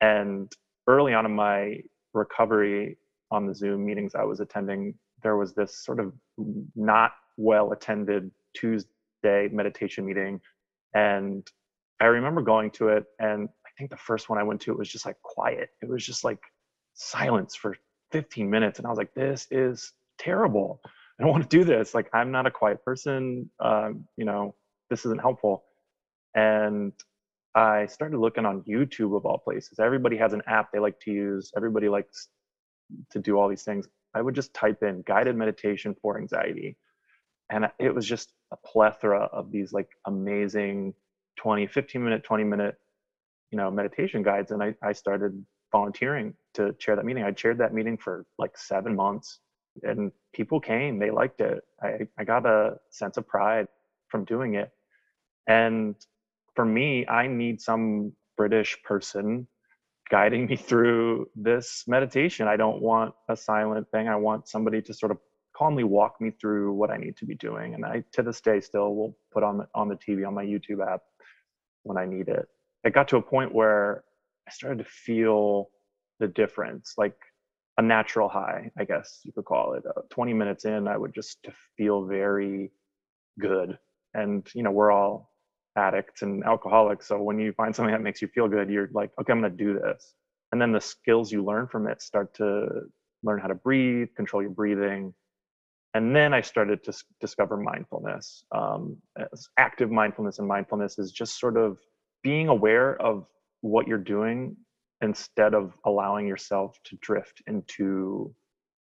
And 0.00 0.50
early 0.88 1.14
on 1.14 1.26
in 1.26 1.34
my 1.34 1.80
recovery 2.12 2.98
on 3.30 3.46
the 3.46 3.54
zoom 3.54 3.84
meetings 3.84 4.14
i 4.14 4.22
was 4.22 4.40
attending 4.40 4.94
there 5.22 5.36
was 5.36 5.54
this 5.54 5.84
sort 5.84 5.98
of 5.98 6.12
not 6.76 7.12
well 7.36 7.72
attended 7.72 8.30
tuesday 8.54 9.48
meditation 9.52 10.04
meeting. 10.06 10.40
And 10.94 11.46
i 12.00 12.06
remember 12.06 12.42
going 12.42 12.70
to 12.72 12.88
it 12.88 13.04
and 13.18 13.48
i 13.66 13.70
think 13.78 13.90
the 13.90 13.96
first 13.96 14.28
one 14.28 14.38
i 14.38 14.42
went 14.42 14.60
to 14.62 14.72
it 14.72 14.78
was 14.78 14.88
just 14.88 15.06
like 15.06 15.20
quiet. 15.22 15.70
It 15.82 15.88
was 15.88 16.04
just 16.04 16.24
like 16.24 16.40
silence 16.94 17.54
for 17.54 17.76
15 18.14 18.48
minutes 18.48 18.78
and 18.78 18.86
i 18.86 18.90
was 18.90 18.98
like 18.98 19.12
this 19.14 19.46
is 19.50 19.92
terrible. 20.18 20.80
I 20.84 21.22
don't 21.22 21.30
want 21.32 21.48
to 21.48 21.56
do 21.56 21.64
this. 21.64 21.94
Like, 21.94 22.08
I'm 22.12 22.30
not 22.30 22.46
a 22.46 22.50
quiet 22.50 22.84
person. 22.84 23.50
Um, 23.60 24.04
you 24.16 24.24
know, 24.24 24.54
this 24.90 25.04
isn't 25.06 25.20
helpful. 25.20 25.64
And 26.34 26.92
I 27.54 27.86
started 27.86 28.18
looking 28.18 28.44
on 28.44 28.62
YouTube 28.62 29.16
of 29.16 29.24
all 29.24 29.38
places. 29.38 29.78
Everybody 29.78 30.16
has 30.16 30.32
an 30.32 30.42
app 30.46 30.72
they 30.72 30.80
like 30.80 30.98
to 31.00 31.12
use. 31.12 31.52
Everybody 31.56 31.88
likes 31.88 32.28
to 33.12 33.20
do 33.20 33.38
all 33.38 33.48
these 33.48 33.62
things. 33.62 33.86
I 34.14 34.22
would 34.22 34.34
just 34.34 34.54
type 34.54 34.82
in 34.82 35.02
guided 35.06 35.36
meditation 35.36 35.94
for 36.00 36.18
anxiety. 36.18 36.76
And 37.50 37.68
it 37.78 37.94
was 37.94 38.06
just 38.06 38.32
a 38.52 38.56
plethora 38.56 39.28
of 39.32 39.52
these 39.52 39.72
like 39.72 39.88
amazing 40.06 40.94
20, 41.36 41.66
15 41.66 42.02
minute, 42.02 42.24
20 42.24 42.44
minute, 42.44 42.76
you 43.50 43.58
know, 43.58 43.70
meditation 43.70 44.22
guides. 44.22 44.50
And 44.50 44.62
I, 44.62 44.74
I 44.82 44.92
started 44.92 45.44
volunteering 45.70 46.34
to 46.54 46.72
chair 46.74 46.96
that 46.96 47.04
meeting. 47.04 47.24
I 47.24 47.32
chaired 47.32 47.58
that 47.58 47.74
meeting 47.74 47.96
for 47.96 48.26
like 48.38 48.56
seven 48.56 48.94
months 48.94 49.40
and 49.82 50.12
people 50.32 50.60
came, 50.60 50.98
they 50.98 51.10
liked 51.10 51.40
it. 51.40 51.62
I, 51.82 52.06
I 52.18 52.24
got 52.24 52.46
a 52.46 52.76
sense 52.90 53.16
of 53.16 53.26
pride 53.26 53.66
from 54.08 54.24
doing 54.24 54.54
it. 54.54 54.70
And 55.48 55.96
for 56.54 56.64
me, 56.64 57.06
I 57.08 57.26
need 57.26 57.60
some 57.60 58.12
British 58.36 58.78
person 58.84 59.46
guiding 60.10 60.46
me 60.46 60.56
through 60.68 61.28
this 61.34 61.84
meditation. 61.86 62.46
I 62.46 62.56
don't 62.56 62.80
want 62.80 63.14
a 63.28 63.36
silent 63.36 63.90
thing. 63.90 64.08
I 64.08 64.16
want 64.16 64.48
somebody 64.48 64.80
to 64.82 64.94
sort 64.94 65.10
of 65.10 65.18
calmly 65.56 65.84
walk 65.84 66.20
me 66.20 66.30
through 66.30 66.72
what 66.72 66.90
I 66.90 66.96
need 66.96 67.16
to 67.18 67.26
be 67.26 67.34
doing. 67.34 67.74
And 67.74 67.84
I, 67.84 68.04
to 68.12 68.22
this 68.22 68.40
day, 68.40 68.60
still 68.60 68.94
will 68.94 69.16
put 69.32 69.42
on 69.42 69.58
the, 69.58 69.68
on 69.74 69.88
the 69.88 69.96
TV 69.96 70.26
on 70.26 70.34
my 70.34 70.44
YouTube 70.44 70.84
app 70.86 71.02
when 71.82 71.96
I 71.96 72.06
need 72.06 72.28
it. 72.28 72.48
It 72.84 72.92
got 72.92 73.08
to 73.08 73.16
a 73.16 73.22
point 73.22 73.54
where 73.54 74.04
I 74.48 74.50
started 74.50 74.78
to 74.78 74.84
feel 74.84 75.70
the 76.20 76.28
difference, 76.28 76.94
like 76.96 77.16
a 77.78 77.82
natural 77.82 78.28
high, 78.28 78.70
I 78.78 78.84
guess 78.84 79.20
you 79.24 79.32
could 79.32 79.44
call 79.44 79.74
it. 79.74 79.84
Uh, 79.86 80.02
20 80.10 80.32
minutes 80.32 80.64
in, 80.64 80.86
I 80.86 80.96
would 80.96 81.14
just 81.14 81.46
feel 81.76 82.04
very 82.04 82.70
good. 83.40 83.78
And, 84.14 84.48
you 84.54 84.62
know, 84.62 84.70
we're 84.70 84.92
all 84.92 85.30
addicts 85.76 86.22
and 86.22 86.44
alcoholics. 86.44 87.08
So 87.08 87.20
when 87.20 87.38
you 87.38 87.52
find 87.52 87.74
something 87.74 87.92
that 87.92 88.02
makes 88.02 88.22
you 88.22 88.28
feel 88.28 88.48
good, 88.48 88.70
you're 88.70 88.90
like, 88.92 89.10
okay, 89.20 89.32
I'm 89.32 89.40
going 89.40 89.56
to 89.56 89.64
do 89.64 89.74
this. 89.74 90.14
And 90.52 90.60
then 90.60 90.70
the 90.70 90.80
skills 90.80 91.32
you 91.32 91.44
learn 91.44 91.66
from 91.66 91.88
it 91.88 92.00
start 92.00 92.32
to 92.34 92.82
learn 93.24 93.40
how 93.40 93.48
to 93.48 93.56
breathe, 93.56 94.08
control 94.16 94.42
your 94.42 94.52
breathing. 94.52 95.12
And 95.94 96.14
then 96.14 96.32
I 96.32 96.40
started 96.40 96.84
to 96.84 96.92
discover 97.20 97.56
mindfulness. 97.56 98.44
Um, 98.52 98.96
active 99.58 99.90
mindfulness 99.90 100.38
and 100.38 100.46
mindfulness 100.46 100.98
is 100.98 101.10
just 101.10 101.40
sort 101.40 101.56
of 101.56 101.78
being 102.22 102.48
aware 102.48 103.00
of 103.00 103.26
what 103.62 103.88
you're 103.88 103.98
doing 103.98 104.56
instead 105.04 105.52
of 105.54 105.64
allowing 105.84 106.26
yourself 106.26 106.78
to 106.84 106.96
drift 107.08 107.42
into 107.46 108.34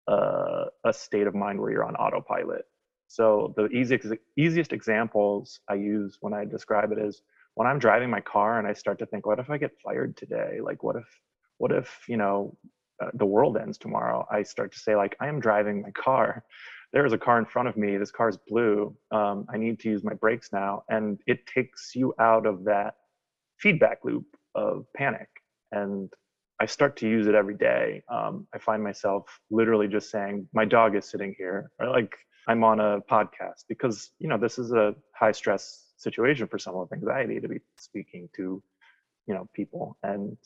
uh, 0.08 0.65
a 0.86 0.94
state 0.94 1.27
of 1.27 1.36
mind 1.36 1.60
where 1.60 1.72
you're 1.72 1.89
on 1.92 1.96
autopilot. 1.96 2.65
So 3.08 3.53
the 3.58 3.68
easiest 3.68 4.08
easiest 4.38 4.72
examples 4.74 5.60
I 5.70 5.75
use 5.75 6.18
when 6.22 6.34
I 6.34 6.46
describe 6.46 6.92
it 6.96 7.00
is 7.08 7.22
when 7.56 7.68
I'm 7.68 7.80
driving 7.80 8.10
my 8.10 8.22
car 8.22 8.58
and 8.60 8.68
I 8.68 8.74
start 8.74 8.98
to 9.00 9.06
think, 9.06 9.25
what 9.25 9.39
if 9.39 9.50
I 9.50 9.58
get 9.58 9.72
fired 9.86 10.18
today? 10.18 10.60
Like, 10.70 10.82
what 10.82 10.96
if, 10.96 11.08
what 11.60 11.72
if 11.72 11.88
you 12.08 12.18
know, 12.18 12.58
uh, 13.01 13.12
the 13.13 13.25
world 13.36 13.58
ends 13.58 13.77
tomorrow? 13.77 14.25
I 14.32 14.44
start 14.44 14.72
to 14.74 14.80
say, 14.80 14.96
like, 14.96 15.15
I 15.20 15.27
am 15.27 15.39
driving 15.39 15.82
my 15.82 15.92
car. 15.92 16.44
There 16.94 17.06
is 17.06 17.13
a 17.13 17.18
car 17.18 17.38
in 17.39 17.46
front 17.46 17.68
of 17.68 17.75
me. 17.77 17.98
This 17.98 18.12
car 18.12 18.30
is 18.30 18.38
blue. 18.48 18.96
Um, 19.12 19.46
I 19.53 19.58
need 19.58 19.80
to 19.82 19.89
use 19.89 20.03
my 20.03 20.15
brakes 20.24 20.50
now, 20.51 20.84
and 20.89 21.20
it 21.27 21.46
takes 21.46 21.92
you 21.96 22.13
out 22.20 22.46
of 22.46 22.63
that 22.65 22.96
feedback 23.60 24.00
loop 24.03 24.25
of 24.56 24.86
panic. 24.96 25.30
And 25.74 26.10
I 26.62 26.65
start 26.65 26.96
to 26.98 27.10
use 27.10 27.27
it 27.27 27.36
every 27.36 27.56
day. 27.56 28.03
Um, 28.10 28.48
I 28.53 28.58
find 28.60 28.82
myself 28.82 29.25
literally 29.50 29.88
just 29.88 30.10
saying, 30.10 30.48
"My 30.53 30.65
dog 30.65 30.96
is 30.96 31.10
sitting 31.10 31.36
here," 31.38 31.70
or 31.80 31.89
like 31.89 32.15
I'm 32.48 32.63
on 32.63 32.80
a 32.80 33.01
podcast 33.01 33.65
because 33.68 34.12
you 34.20 34.27
know 34.30 34.38
this 34.38 34.58
is 34.58 34.72
a 34.72 34.96
high 35.15 35.32
stress 35.32 35.92
situation 35.98 36.48
for 36.48 36.60
someone 36.60 36.84
with 36.84 36.94
anxiety 36.94 37.39
to 37.39 37.48
be 37.48 37.60
speaking 37.80 38.30
to 38.36 38.62
you 39.27 39.34
know 39.34 39.48
people 39.53 39.98
and 40.03 40.38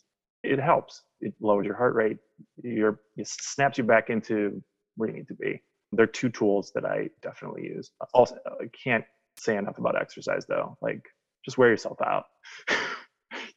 it 0.43 0.59
helps. 0.59 1.03
It 1.19 1.33
lowers 1.41 1.65
your 1.65 1.75
heart 1.75 1.95
rate. 1.95 2.17
Your 2.63 3.01
it 3.17 3.27
snaps 3.27 3.77
you 3.77 3.83
back 3.83 4.09
into 4.09 4.61
where 4.95 5.09
you 5.09 5.15
need 5.15 5.27
to 5.27 5.35
be. 5.35 5.61
There 5.91 6.03
are 6.03 6.07
two 6.07 6.29
tools 6.29 6.71
that 6.75 6.85
i 6.85 7.09
definitely 7.21 7.63
use. 7.63 7.91
Also 8.13 8.37
i 8.61 8.65
can't 8.83 9.05
say 9.37 9.57
enough 9.57 9.77
about 9.77 9.99
exercise 9.99 10.45
though. 10.47 10.77
Like 10.81 11.03
just 11.45 11.57
wear 11.57 11.69
yourself 11.69 11.97
out 12.01 12.25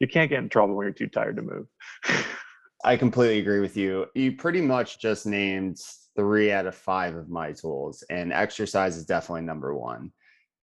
you 0.00 0.08
can't 0.08 0.30
get 0.30 0.40
in 0.40 0.48
trouble 0.48 0.74
when 0.74 0.84
you're 0.84 0.92
too 0.92 1.06
tired 1.06 1.36
to 1.36 1.42
move 1.42 1.66
i 2.84 2.96
completely 2.96 3.38
agree 3.38 3.60
with 3.60 3.76
you 3.76 4.06
you 4.14 4.32
pretty 4.32 4.60
much 4.60 5.00
just 5.00 5.26
named 5.26 5.78
three 6.16 6.52
out 6.52 6.66
of 6.66 6.74
five 6.74 7.16
of 7.16 7.28
my 7.28 7.52
tools, 7.52 8.04
and 8.10 8.32
exercise 8.32 8.96
is 8.96 9.06
definitely 9.06 9.42
number 9.42 9.74
one. 9.74 10.12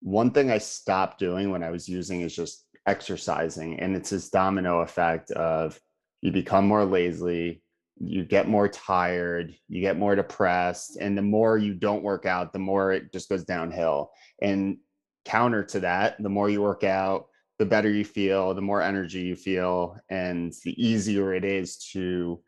One 0.02 0.32
thing 0.32 0.52
I 0.52 0.58
stopped 0.58 1.20
doing 1.20 1.52
when 1.52 1.64
I 1.64 1.72
was 1.72 1.90
using 1.90 2.22
is 2.22 2.36
just 2.36 2.66
exercising, 2.86 3.80
and 3.80 3.96
it's 3.96 4.10
this 4.10 4.30
domino 4.30 4.82
effect 4.82 5.32
of 5.32 5.80
you 6.22 6.32
become 6.32 6.68
more 6.68 6.86
lazy, 6.86 7.64
you 7.98 8.24
get 8.24 8.48
more 8.48 8.68
tired, 8.68 9.56
you 9.68 9.82
get 9.82 9.98
more 9.98 10.16
depressed, 10.16 10.98
and 10.98 11.18
the 11.18 11.22
more 11.22 11.58
you 11.58 11.74
don't 11.74 12.04
work 12.04 12.26
out, 12.26 12.54
the 12.54 12.60
more 12.60 12.92
it 12.92 13.12
just 13.12 13.30
goes 13.30 13.44
downhill. 13.44 14.12
And 14.42 14.78
counter 15.26 15.64
to 15.64 15.82
that, 15.82 16.22
the 16.22 16.30
more 16.30 16.50
you 16.50 16.62
work 16.62 16.84
out, 16.84 17.28
the 17.60 17.66
better 17.66 17.92
you 17.92 18.06
feel, 18.06 18.54
the 18.54 18.62
more 18.62 18.82
energy 18.82 19.20
you 19.20 19.36
feel, 19.36 19.98
and 20.10 20.54
the 20.64 20.82
easier 20.84 21.34
it 21.34 21.44
is 21.44 21.78
to 21.92 22.42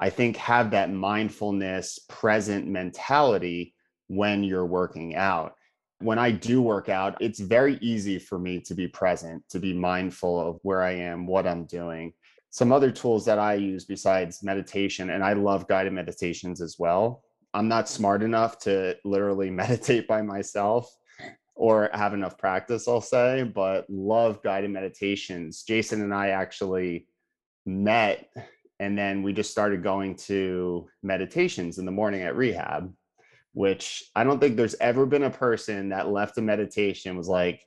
I 0.00 0.10
think 0.10 0.36
have 0.36 0.70
that 0.70 0.92
mindfulness 0.92 1.98
present 2.08 2.66
mentality 2.66 3.74
when 4.06 4.44
you're 4.44 4.66
working 4.66 5.16
out. 5.16 5.54
When 6.00 6.18
I 6.18 6.30
do 6.30 6.62
work 6.62 6.88
out, 6.88 7.20
it's 7.20 7.40
very 7.40 7.78
easy 7.82 8.20
for 8.20 8.38
me 8.38 8.60
to 8.60 8.74
be 8.74 8.86
present, 8.86 9.42
to 9.50 9.58
be 9.58 9.74
mindful 9.74 10.40
of 10.40 10.60
where 10.62 10.82
I 10.82 10.92
am, 10.92 11.26
what 11.26 11.48
I'm 11.48 11.64
doing. 11.64 12.12
Some 12.50 12.70
other 12.70 12.92
tools 12.92 13.24
that 13.24 13.40
I 13.40 13.54
use 13.54 13.84
besides 13.84 14.42
meditation, 14.44 15.10
and 15.10 15.24
I 15.24 15.32
love 15.32 15.66
guided 15.66 15.92
meditations 15.92 16.60
as 16.60 16.76
well. 16.78 17.24
I'm 17.52 17.66
not 17.66 17.88
smart 17.88 18.22
enough 18.22 18.60
to 18.60 18.96
literally 19.04 19.50
meditate 19.62 20.06
by 20.06 20.22
myself 20.22 20.88
or 21.58 21.90
have 21.92 22.14
enough 22.14 22.38
practice, 22.38 22.88
I'll 22.88 23.00
say, 23.00 23.42
but 23.42 23.84
love 23.90 24.42
guided 24.42 24.70
meditations. 24.70 25.64
Jason 25.64 26.02
and 26.02 26.14
I 26.14 26.28
actually 26.28 27.06
met 27.66 28.30
and 28.80 28.96
then 28.96 29.22
we 29.22 29.32
just 29.32 29.50
started 29.50 29.82
going 29.82 30.14
to 30.14 30.88
meditations 31.02 31.78
in 31.78 31.84
the 31.84 31.92
morning 31.92 32.22
at 32.22 32.36
rehab 32.36 32.92
which 33.52 34.04
i 34.16 34.24
don't 34.24 34.40
think 34.40 34.56
there's 34.56 34.76
ever 34.80 35.06
been 35.06 35.24
a 35.24 35.30
person 35.30 35.88
that 35.88 36.08
left 36.08 36.38
a 36.38 36.42
meditation 36.42 37.16
was 37.16 37.28
like 37.28 37.62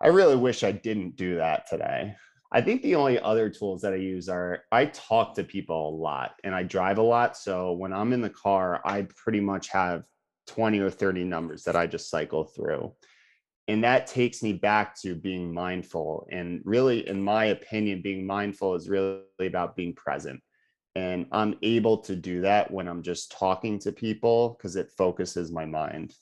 i 0.00 0.06
really 0.06 0.36
wish 0.36 0.62
i 0.62 0.72
didn't 0.72 1.16
do 1.16 1.36
that 1.36 1.66
today 1.68 2.14
i 2.52 2.60
think 2.60 2.82
the 2.82 2.94
only 2.94 3.18
other 3.18 3.48
tools 3.48 3.80
that 3.82 3.92
i 3.92 3.96
use 3.96 4.28
are 4.28 4.64
i 4.70 4.84
talk 4.86 5.34
to 5.34 5.42
people 5.42 5.88
a 5.88 5.96
lot 5.96 6.32
and 6.44 6.54
i 6.54 6.62
drive 6.62 6.98
a 6.98 7.02
lot 7.02 7.36
so 7.36 7.72
when 7.72 7.92
i'm 7.92 8.12
in 8.12 8.20
the 8.20 8.30
car 8.30 8.80
i 8.84 9.02
pretty 9.16 9.40
much 9.40 9.68
have 9.68 10.04
20 10.46 10.78
or 10.80 10.90
30 10.90 11.24
numbers 11.24 11.62
that 11.64 11.76
i 11.76 11.86
just 11.86 12.10
cycle 12.10 12.44
through 12.44 12.92
and 13.70 13.84
that 13.84 14.08
takes 14.08 14.42
me 14.42 14.52
back 14.52 15.00
to 15.00 15.14
being 15.14 15.54
mindful. 15.54 16.26
And 16.32 16.60
really 16.64 17.08
in 17.08 17.22
my 17.22 17.46
opinion 17.46 18.02
being 18.02 18.26
mindful 18.26 18.74
is 18.74 18.88
really 18.88 19.22
about 19.38 19.76
being 19.76 19.94
present. 19.94 20.42
And 20.96 21.26
i'm 21.30 21.54
able 21.62 21.98
to 21.98 22.16
do 22.16 22.40
that 22.40 22.68
when 22.68 22.88
i'm 22.88 23.02
just 23.02 23.30
talking 23.30 23.78
to 23.78 23.92
people 23.92 24.56
because 24.58 24.74
it 24.74 24.90
focuses 24.98 25.52
my 25.52 25.64
mind. 25.64 26.12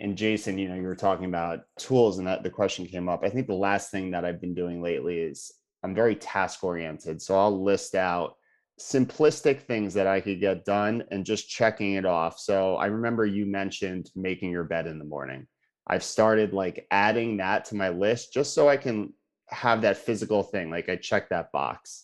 And 0.00 0.18
jason 0.18 0.58
you 0.58 0.68
know 0.68 0.74
you 0.74 0.82
were 0.82 0.96
talking 0.96 1.26
about 1.26 1.60
tools 1.78 2.18
and 2.18 2.26
that 2.26 2.42
the 2.42 2.50
question 2.50 2.86
came 2.86 3.08
up. 3.08 3.20
I 3.22 3.30
think 3.30 3.46
the 3.46 3.54
last 3.54 3.92
thing 3.92 4.10
that 4.10 4.24
i've 4.24 4.40
been 4.40 4.54
doing 4.54 4.82
lately 4.82 5.20
is 5.20 5.52
i'm 5.84 5.94
very 5.94 6.16
task 6.16 6.64
oriented. 6.64 7.22
So 7.22 7.38
i'll 7.38 7.62
list 7.62 7.94
out 7.94 8.34
simplistic 8.80 9.60
things 9.60 9.94
that 9.94 10.08
i 10.08 10.20
could 10.20 10.40
get 10.40 10.64
done 10.64 11.04
and 11.12 11.24
just 11.24 11.48
checking 11.48 11.94
it 11.94 12.04
off. 12.04 12.40
So 12.40 12.74
i 12.78 12.86
remember 12.86 13.24
you 13.26 13.46
mentioned 13.46 14.10
making 14.16 14.50
your 14.50 14.64
bed 14.64 14.88
in 14.88 14.98
the 14.98 15.04
morning 15.04 15.46
i've 15.86 16.04
started 16.04 16.52
like 16.52 16.86
adding 16.90 17.36
that 17.36 17.64
to 17.64 17.74
my 17.74 17.88
list 17.88 18.32
just 18.32 18.54
so 18.54 18.68
i 18.68 18.76
can 18.76 19.12
have 19.48 19.82
that 19.82 19.96
physical 19.96 20.42
thing 20.42 20.70
like 20.70 20.88
i 20.88 20.96
check 20.96 21.28
that 21.28 21.50
box 21.52 22.02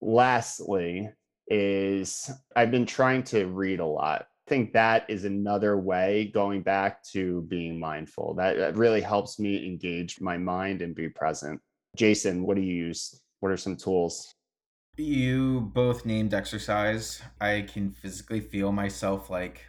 lastly 0.00 1.10
is 1.50 2.30
I've 2.56 2.70
been 2.70 2.86
trying 2.86 3.22
to 3.24 3.46
read 3.46 3.80
a 3.80 3.86
lot. 3.86 4.26
I 4.46 4.50
think 4.50 4.72
that 4.72 5.04
is 5.08 5.24
another 5.24 5.78
way 5.78 6.30
going 6.32 6.62
back 6.62 7.02
to 7.12 7.42
being 7.42 7.78
mindful. 7.78 8.34
That, 8.34 8.56
that 8.56 8.76
really 8.76 9.00
helps 9.00 9.38
me 9.38 9.66
engage 9.66 10.20
my 10.20 10.38
mind 10.38 10.82
and 10.82 10.94
be 10.94 11.08
present. 11.08 11.60
Jason, 11.96 12.42
what 12.44 12.56
do 12.56 12.62
you 12.62 12.74
use? 12.74 13.20
What 13.40 13.52
are 13.52 13.56
some 13.56 13.76
tools? 13.76 14.34
You 14.96 15.70
both 15.74 16.04
named 16.06 16.34
exercise. 16.34 17.22
I 17.40 17.66
can 17.72 17.92
physically 17.92 18.40
feel 18.40 18.72
myself 18.72 19.30
like 19.30 19.64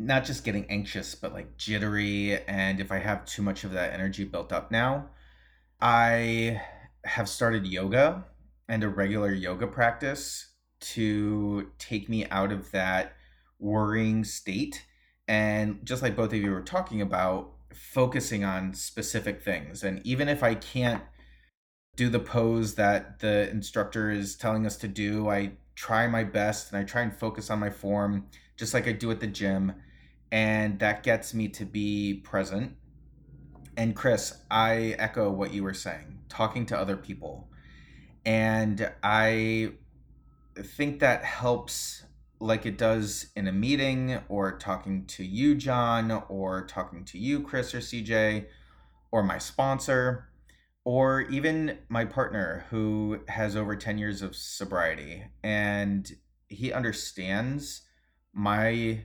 not 0.00 0.24
just 0.24 0.44
getting 0.44 0.64
anxious, 0.70 1.14
but 1.14 1.34
like 1.34 1.58
jittery. 1.58 2.42
And 2.46 2.80
if 2.80 2.90
I 2.90 2.98
have 2.98 3.26
too 3.26 3.42
much 3.42 3.64
of 3.64 3.72
that 3.72 3.92
energy 3.92 4.24
built 4.24 4.50
up 4.50 4.70
now, 4.70 5.10
I 5.80 6.62
have 7.04 7.28
started 7.28 7.66
yoga 7.66 8.24
and 8.66 8.82
a 8.82 8.88
regular 8.88 9.32
yoga 9.32 9.66
practice 9.66 10.52
to 10.80 11.70
take 11.78 12.08
me 12.08 12.26
out 12.30 12.50
of 12.50 12.70
that 12.70 13.12
worrying 13.58 14.24
state 14.24 14.86
and 15.28 15.84
just 15.84 16.02
like 16.02 16.16
both 16.16 16.32
of 16.32 16.40
you 16.40 16.50
were 16.50 16.62
talking 16.62 17.02
about 17.02 17.50
focusing 17.74 18.42
on 18.42 18.72
specific 18.72 19.42
things 19.42 19.82
and 19.82 20.04
even 20.06 20.28
if 20.28 20.42
i 20.42 20.54
can't 20.54 21.02
do 21.96 22.08
the 22.08 22.18
pose 22.18 22.74
that 22.76 23.18
the 23.18 23.50
instructor 23.50 24.10
is 24.10 24.34
telling 24.34 24.64
us 24.64 24.76
to 24.76 24.88
do 24.88 25.28
i 25.28 25.52
try 25.74 26.06
my 26.06 26.24
best 26.24 26.72
and 26.72 26.80
i 26.80 26.84
try 26.84 27.02
and 27.02 27.14
focus 27.14 27.50
on 27.50 27.58
my 27.58 27.68
form 27.68 28.26
just 28.56 28.72
like 28.72 28.88
i 28.88 28.92
do 28.92 29.10
at 29.10 29.20
the 29.20 29.26
gym 29.26 29.74
and 30.32 30.78
that 30.78 31.02
gets 31.02 31.34
me 31.34 31.48
to 31.48 31.64
be 31.64 32.14
present. 32.24 32.76
And 33.76 33.96
chris 33.96 34.36
i 34.50 34.94
echo 34.98 35.30
what 35.30 35.54
you 35.54 35.62
were 35.62 35.74
saying 35.74 36.18
talking 36.28 36.66
to 36.66 36.78
other 36.78 36.96
people. 36.96 37.48
And 38.24 38.90
i 39.02 39.72
think 40.62 41.00
that 41.00 41.24
helps 41.24 42.04
like 42.40 42.64
it 42.64 42.78
does 42.78 43.26
in 43.36 43.46
a 43.46 43.52
meeting 43.52 44.18
or 44.28 44.56
talking 44.56 45.04
to 45.04 45.24
you, 45.24 45.54
John, 45.54 46.10
or 46.28 46.66
talking 46.66 47.04
to 47.06 47.18
you, 47.18 47.42
Chris 47.42 47.74
or 47.74 47.80
CJ, 47.80 48.46
or 49.12 49.22
my 49.22 49.38
sponsor, 49.38 50.30
or 50.84 51.22
even 51.22 51.78
my 51.90 52.06
partner 52.06 52.64
who 52.70 53.20
has 53.28 53.56
over 53.56 53.76
10 53.76 53.98
years 53.98 54.22
of 54.22 54.34
sobriety. 54.34 55.24
And 55.42 56.10
he 56.48 56.72
understands 56.72 57.82
my 58.32 59.04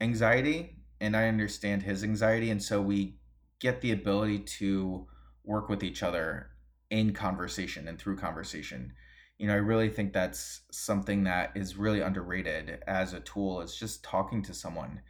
anxiety 0.00 0.76
and 1.00 1.16
I 1.16 1.28
understand 1.28 1.82
his 1.82 2.04
anxiety. 2.04 2.50
And 2.50 2.62
so 2.62 2.80
we 2.80 3.16
get 3.60 3.80
the 3.80 3.92
ability 3.92 4.40
to 4.40 5.06
work 5.44 5.68
with 5.68 5.82
each 5.82 6.02
other 6.02 6.50
in 6.90 7.12
conversation 7.12 7.88
and 7.88 7.98
through 7.98 8.16
conversation 8.16 8.92
you 9.40 9.46
know, 9.46 9.54
I 9.54 9.56
really 9.56 9.88
think 9.88 10.12
that's 10.12 10.60
something 10.70 11.24
that 11.24 11.52
is 11.54 11.74
really 11.74 12.02
underrated 12.02 12.82
as 12.86 13.14
a 13.14 13.20
tool. 13.20 13.62
Is 13.62 13.74
just 13.74 14.04
talking 14.04 14.42
to 14.42 14.52
someone. 14.52 15.00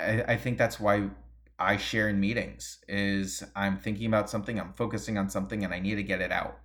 I, 0.00 0.22
I 0.22 0.36
think 0.36 0.58
that's 0.58 0.80
why 0.80 1.08
I 1.56 1.76
share 1.76 2.08
in 2.08 2.18
meetings. 2.18 2.82
Is 2.88 3.44
I'm 3.54 3.78
thinking 3.78 4.06
about 4.06 4.28
something, 4.28 4.58
I'm 4.58 4.72
focusing 4.72 5.18
on 5.18 5.30
something, 5.30 5.62
and 5.62 5.72
I 5.72 5.78
need 5.78 5.94
to 5.94 6.02
get 6.02 6.20
it 6.20 6.32
out. 6.32 6.58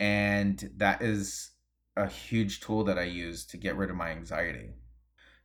And 0.00 0.70
that 0.78 1.02
is 1.02 1.50
a 1.94 2.06
huge 2.06 2.60
tool 2.60 2.84
that 2.84 2.98
I 2.98 3.04
use 3.04 3.44
to 3.48 3.58
get 3.58 3.76
rid 3.76 3.90
of 3.90 3.96
my 3.96 4.08
anxiety. 4.08 4.70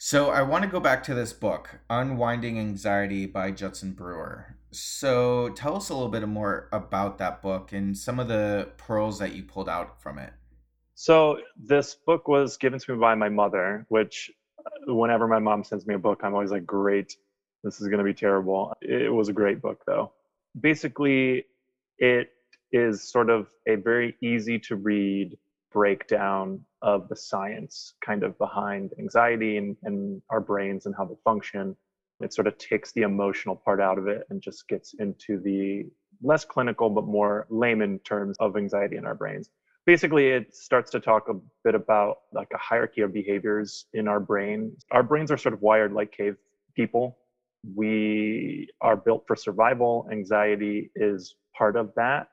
So 0.05 0.31
I 0.31 0.41
want 0.41 0.65
to 0.65 0.69
go 0.69 0.81
back 0.81 1.01
to 1.03 1.13
this 1.13 1.31
book, 1.31 1.79
Unwinding 1.89 2.59
Anxiety 2.59 3.25
by 3.25 3.51
Judson 3.51 3.93
Brewer. 3.93 4.57
So 4.71 5.47
tell 5.55 5.77
us 5.77 5.87
a 5.87 5.93
little 5.93 6.09
bit 6.09 6.27
more 6.27 6.67
about 6.73 7.19
that 7.19 7.41
book 7.41 7.71
and 7.71 7.97
some 7.97 8.19
of 8.19 8.27
the 8.27 8.67
pearls 8.75 9.17
that 9.19 9.33
you 9.33 9.43
pulled 9.43 9.69
out 9.69 10.01
from 10.01 10.19
it. 10.19 10.33
So 10.95 11.39
this 11.55 11.95
book 11.95 12.27
was 12.27 12.57
given 12.57 12.79
to 12.79 12.91
me 12.91 12.99
by 12.99 13.15
my 13.15 13.29
mother, 13.29 13.85
which 13.87 14.29
uh, 14.59 14.93
whenever 14.93 15.25
my 15.25 15.39
mom 15.39 15.63
sends 15.63 15.87
me 15.87 15.95
a 15.95 15.99
book, 15.99 16.19
I'm 16.21 16.33
always 16.33 16.51
like, 16.51 16.65
great, 16.65 17.15
this 17.63 17.79
is 17.79 17.87
going 17.87 17.99
to 17.99 18.03
be 18.03 18.13
terrible. 18.13 18.73
It 18.81 19.09
was 19.09 19.29
a 19.29 19.33
great 19.33 19.61
book 19.61 19.83
though. 19.87 20.11
Basically, 20.59 21.45
it 21.97 22.27
is 22.73 23.09
sort 23.09 23.29
of 23.29 23.47
a 23.69 23.75
very 23.75 24.17
easy 24.21 24.59
to 24.67 24.75
read 24.75 25.37
breakdown 25.73 26.61
of 26.81 27.09
the 27.09 27.15
science 27.15 27.95
kind 28.05 28.23
of 28.23 28.37
behind 28.37 28.93
anxiety 28.99 29.57
and, 29.57 29.75
and 29.83 30.21
our 30.29 30.39
brains 30.39 30.85
and 30.85 30.95
how 30.95 31.05
they 31.05 31.15
function. 31.23 31.75
It 32.21 32.33
sort 32.33 32.47
of 32.47 32.57
takes 32.57 32.91
the 32.93 33.01
emotional 33.01 33.55
part 33.55 33.81
out 33.81 33.97
of 33.97 34.07
it 34.07 34.23
and 34.29 34.41
just 34.41 34.67
gets 34.67 34.93
into 34.99 35.39
the 35.39 35.85
less 36.21 36.45
clinical 36.45 36.89
but 36.89 37.05
more 37.05 37.47
layman 37.49 37.99
terms 37.99 38.37
of 38.39 38.55
anxiety 38.55 38.97
in 38.97 39.05
our 39.05 39.15
brains. 39.15 39.49
Basically 39.85 40.27
it 40.29 40.55
starts 40.55 40.89
to 40.91 40.99
talk 40.99 41.27
a 41.27 41.33
bit 41.63 41.75
about 41.75 42.19
like 42.31 42.47
a 42.53 42.57
hierarchy 42.57 43.01
of 43.01 43.11
behaviors 43.11 43.85
in 43.93 44.07
our 44.07 44.19
brain. 44.19 44.75
Our 44.91 45.03
brains 45.03 45.31
are 45.31 45.37
sort 45.37 45.53
of 45.53 45.61
wired 45.61 45.91
like 45.91 46.11
cave 46.11 46.37
people. 46.75 47.17
We 47.75 48.69
are 48.81 48.95
built 48.95 49.25
for 49.27 49.35
survival. 49.35 50.07
Anxiety 50.11 50.91
is 50.95 51.35
part 51.57 51.75
of 51.75 51.91
that. 51.95 52.27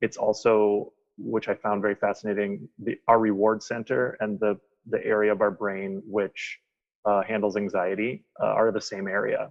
It's 0.00 0.16
also 0.16 0.92
which 1.18 1.48
i 1.48 1.54
found 1.54 1.82
very 1.82 1.94
fascinating 1.94 2.68
the, 2.78 2.96
our 3.08 3.18
reward 3.18 3.62
center 3.62 4.16
and 4.20 4.38
the 4.40 4.58
the 4.88 5.04
area 5.04 5.32
of 5.32 5.40
our 5.40 5.50
brain 5.50 6.02
which 6.06 6.58
uh, 7.06 7.22
handles 7.22 7.56
anxiety 7.56 8.24
uh, 8.42 8.46
are 8.46 8.72
the 8.72 8.80
same 8.80 9.08
area 9.08 9.50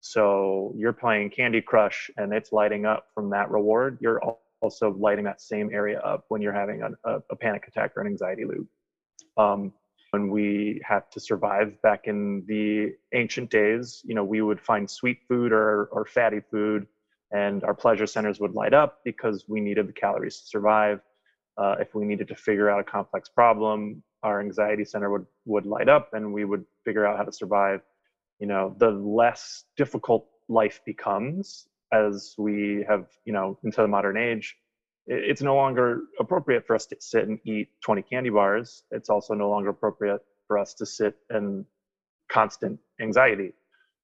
so 0.00 0.72
you're 0.76 0.92
playing 0.92 1.30
candy 1.30 1.60
crush 1.60 2.10
and 2.16 2.32
it's 2.32 2.52
lighting 2.52 2.84
up 2.84 3.06
from 3.14 3.30
that 3.30 3.50
reward 3.50 3.98
you're 4.00 4.20
also 4.60 4.90
lighting 4.98 5.24
that 5.24 5.40
same 5.40 5.70
area 5.72 6.00
up 6.00 6.24
when 6.28 6.40
you're 6.42 6.52
having 6.52 6.82
a, 6.82 7.16
a, 7.30 7.36
panic 7.36 7.66
attack 7.68 7.92
or 7.96 8.00
an 8.00 8.06
anxiety 8.06 8.44
loop. 8.44 8.66
Um, 9.36 9.72
when 10.10 10.30
we 10.30 10.80
had 10.84 11.10
to 11.12 11.20
survive 11.20 11.80
back 11.82 12.06
in 12.06 12.44
the 12.46 12.94
ancient 13.12 13.50
days, 13.50 14.02
you 14.04 14.14
know, 14.14 14.24
we 14.24 14.40
would 14.40 14.60
find 14.60 14.90
sweet 14.90 15.18
food 15.28 15.52
or, 15.52 15.86
or 15.92 16.04
fatty 16.06 16.40
food, 16.50 16.86
and 17.32 17.64
our 17.64 17.74
pleasure 17.74 18.06
centers 18.06 18.40
would 18.40 18.52
light 18.54 18.74
up 18.74 19.00
because 19.04 19.44
we 19.48 19.60
needed 19.60 19.88
the 19.88 19.92
calories 19.92 20.40
to 20.40 20.46
survive. 20.46 21.00
Uh, 21.58 21.76
if 21.80 21.94
we 21.94 22.04
needed 22.04 22.28
to 22.28 22.34
figure 22.34 22.70
out 22.70 22.80
a 22.80 22.84
complex 22.84 23.28
problem, 23.28 24.02
our 24.22 24.40
anxiety 24.40 24.84
center 24.84 25.10
would 25.10 25.26
would 25.44 25.66
light 25.66 25.88
up, 25.88 26.10
and 26.12 26.32
we 26.32 26.44
would 26.44 26.64
figure 26.84 27.06
out 27.06 27.16
how 27.16 27.24
to 27.24 27.32
survive. 27.32 27.80
You 28.38 28.46
know, 28.46 28.74
the 28.78 28.90
less 28.90 29.64
difficult 29.76 30.28
life 30.48 30.80
becomes, 30.84 31.66
as 31.92 32.34
we 32.38 32.84
have, 32.88 33.06
you 33.24 33.32
know, 33.32 33.58
into 33.64 33.80
the 33.80 33.88
modern 33.88 34.16
age, 34.16 34.56
it's 35.06 35.42
no 35.42 35.54
longer 35.54 36.02
appropriate 36.18 36.66
for 36.66 36.74
us 36.74 36.86
to 36.86 36.96
sit 36.98 37.28
and 37.28 37.38
eat 37.44 37.68
20 37.82 38.02
candy 38.02 38.30
bars. 38.30 38.82
It's 38.90 39.08
also 39.08 39.34
no 39.34 39.48
longer 39.48 39.70
appropriate 39.70 40.20
for 40.46 40.58
us 40.58 40.74
to 40.74 40.86
sit 40.86 41.16
in 41.30 41.64
constant 42.28 42.80
anxiety. 43.00 43.52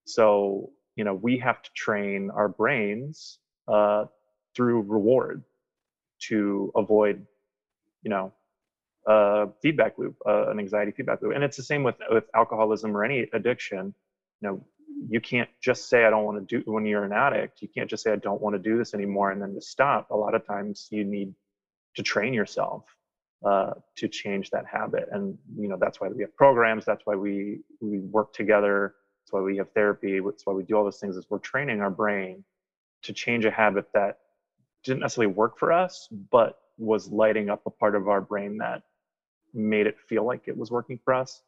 So, 0.06 0.70
you 0.96 1.04
know, 1.04 1.14
we 1.14 1.38
have 1.38 1.62
to 1.62 1.70
train 1.74 2.30
our 2.30 2.48
brains 2.48 3.38
uh, 3.68 4.04
through 4.54 4.82
reward 4.82 5.42
to 6.28 6.72
avoid, 6.76 7.26
you 8.02 8.10
know, 8.10 8.32
a 9.06 9.48
feedback 9.62 9.98
loop, 9.98 10.16
uh, 10.26 10.50
an 10.50 10.58
anxiety 10.58 10.92
feedback 10.92 11.22
loop. 11.22 11.34
And 11.34 11.42
it's 11.42 11.56
the 11.56 11.62
same 11.62 11.82
with 11.82 11.96
with 12.10 12.24
alcoholism 12.34 12.96
or 12.96 13.04
any 13.04 13.28
addiction. 13.32 13.94
You 14.40 14.48
know, 14.48 14.64
you 15.08 15.20
can't 15.20 15.48
just 15.60 15.88
say 15.88 16.04
i 16.04 16.10
don't 16.10 16.24
want 16.24 16.48
to 16.48 16.58
do 16.58 16.70
when 16.70 16.84
you're 16.86 17.04
an 17.04 17.12
addict 17.12 17.62
you 17.62 17.68
can't 17.68 17.88
just 17.88 18.02
say 18.02 18.12
i 18.12 18.16
don't 18.16 18.40
want 18.40 18.54
to 18.54 18.58
do 18.58 18.78
this 18.78 18.94
anymore 18.94 19.30
and 19.30 19.40
then 19.40 19.54
to 19.54 19.60
stop 19.60 20.10
a 20.10 20.16
lot 20.16 20.34
of 20.34 20.46
times 20.46 20.88
you 20.90 21.04
need 21.04 21.34
to 21.94 22.02
train 22.02 22.32
yourself 22.32 22.84
uh, 23.44 23.72
to 23.96 24.06
change 24.06 24.50
that 24.50 24.64
habit 24.70 25.08
and 25.12 25.36
you 25.58 25.68
know 25.68 25.76
that's 25.80 26.00
why 26.00 26.08
we 26.08 26.22
have 26.22 26.34
programs 26.36 26.84
that's 26.84 27.04
why 27.04 27.14
we 27.14 27.60
we 27.80 27.98
work 27.98 28.32
together 28.32 28.94
that's 29.22 29.32
why 29.32 29.40
we 29.40 29.56
have 29.58 29.70
therapy. 29.72 30.20
That's 30.20 30.44
why 30.44 30.52
we 30.52 30.64
do 30.64 30.76
all 30.76 30.84
those 30.84 30.98
things 30.98 31.16
is 31.16 31.26
we're 31.30 31.38
training 31.38 31.80
our 31.80 31.90
brain 31.90 32.44
to 33.02 33.12
change 33.12 33.44
a 33.44 33.50
habit 33.50 33.86
that 33.94 34.18
didn't 34.84 35.00
necessarily 35.00 35.32
work 35.32 35.58
for 35.58 35.72
us 35.72 36.08
but 36.30 36.58
was 36.76 37.08
lighting 37.08 37.48
up 37.48 37.62
a 37.66 37.70
part 37.70 37.94
of 37.94 38.08
our 38.08 38.20
brain 38.20 38.58
that 38.58 38.82
made 39.54 39.86
it 39.86 39.96
feel 40.08 40.24
like 40.24 40.48
it 40.48 40.56
was 40.56 40.70
working 40.70 40.98
for 41.04 41.14
us. 41.14 41.42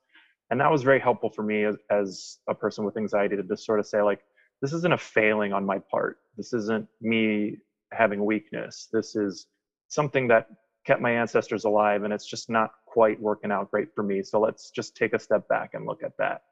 And 0.50 0.60
that 0.60 0.70
was 0.70 0.82
very 0.82 1.00
helpful 1.00 1.30
for 1.30 1.42
me 1.42 1.64
as, 1.64 1.76
as 1.90 2.38
a 2.48 2.54
person 2.54 2.84
with 2.84 2.96
anxiety 2.96 3.34
to 3.36 3.42
just 3.42 3.64
sort 3.64 3.80
of 3.80 3.86
say 3.86 4.02
like 4.02 4.20
this 4.62 4.72
isn't 4.72 4.92
a 4.92 4.98
failing 4.98 5.52
on 5.52 5.64
my 5.64 5.78
part. 5.78 6.18
This 6.36 6.52
isn't 6.52 6.86
me 7.00 7.56
having 7.92 8.24
weakness. 8.24 8.88
This 8.92 9.16
is 9.16 9.46
something 9.88 10.28
that 10.28 10.48
kept 10.86 11.00
my 11.00 11.10
ancestors 11.10 11.64
alive 11.64 12.04
and 12.04 12.12
it's 12.12 12.26
just 12.26 12.50
not 12.50 12.72
quite 12.86 13.20
working 13.20 13.50
out 13.50 13.70
great 13.70 13.88
for 13.94 14.04
me. 14.04 14.22
So 14.22 14.38
let's 14.38 14.70
just 14.70 14.96
take 14.96 15.12
a 15.12 15.18
step 15.18 15.48
back 15.48 15.70
and 15.74 15.86
look 15.86 16.04
at 16.04 16.16
that 16.18 16.42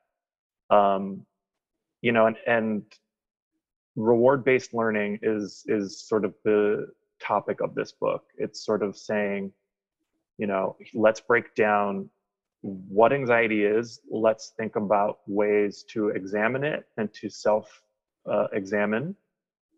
um, 0.73 1.25
you 2.01 2.13
know 2.13 2.27
and, 2.27 2.37
and 2.47 2.83
reward 3.97 4.45
based 4.45 4.75
learning 4.75 5.19
is 5.23 5.65
is 5.67 6.01
sort 6.09 6.25
of 6.25 6.35
the 6.45 6.87
topic 7.21 7.61
of 7.61 7.75
this 7.75 7.93
book 7.93 8.25
it's 8.39 8.65
sort 8.65 8.83
of 8.83 8.97
saying 8.97 9.53
you 10.39 10.47
know 10.47 10.77
let's 10.95 11.21
break 11.21 11.55
down 11.55 12.09
what 12.63 13.13
anxiety 13.13 13.65
is, 13.65 14.01
let's 14.11 14.53
think 14.57 14.77
about 14.77 15.19
ways 15.27 15.85
to 15.91 16.09
examine 16.09 16.65
it 16.65 16.85
and 16.97 17.13
to 17.15 17.29
self 17.29 17.83
uh, 18.31 18.47
examine. 18.53 19.17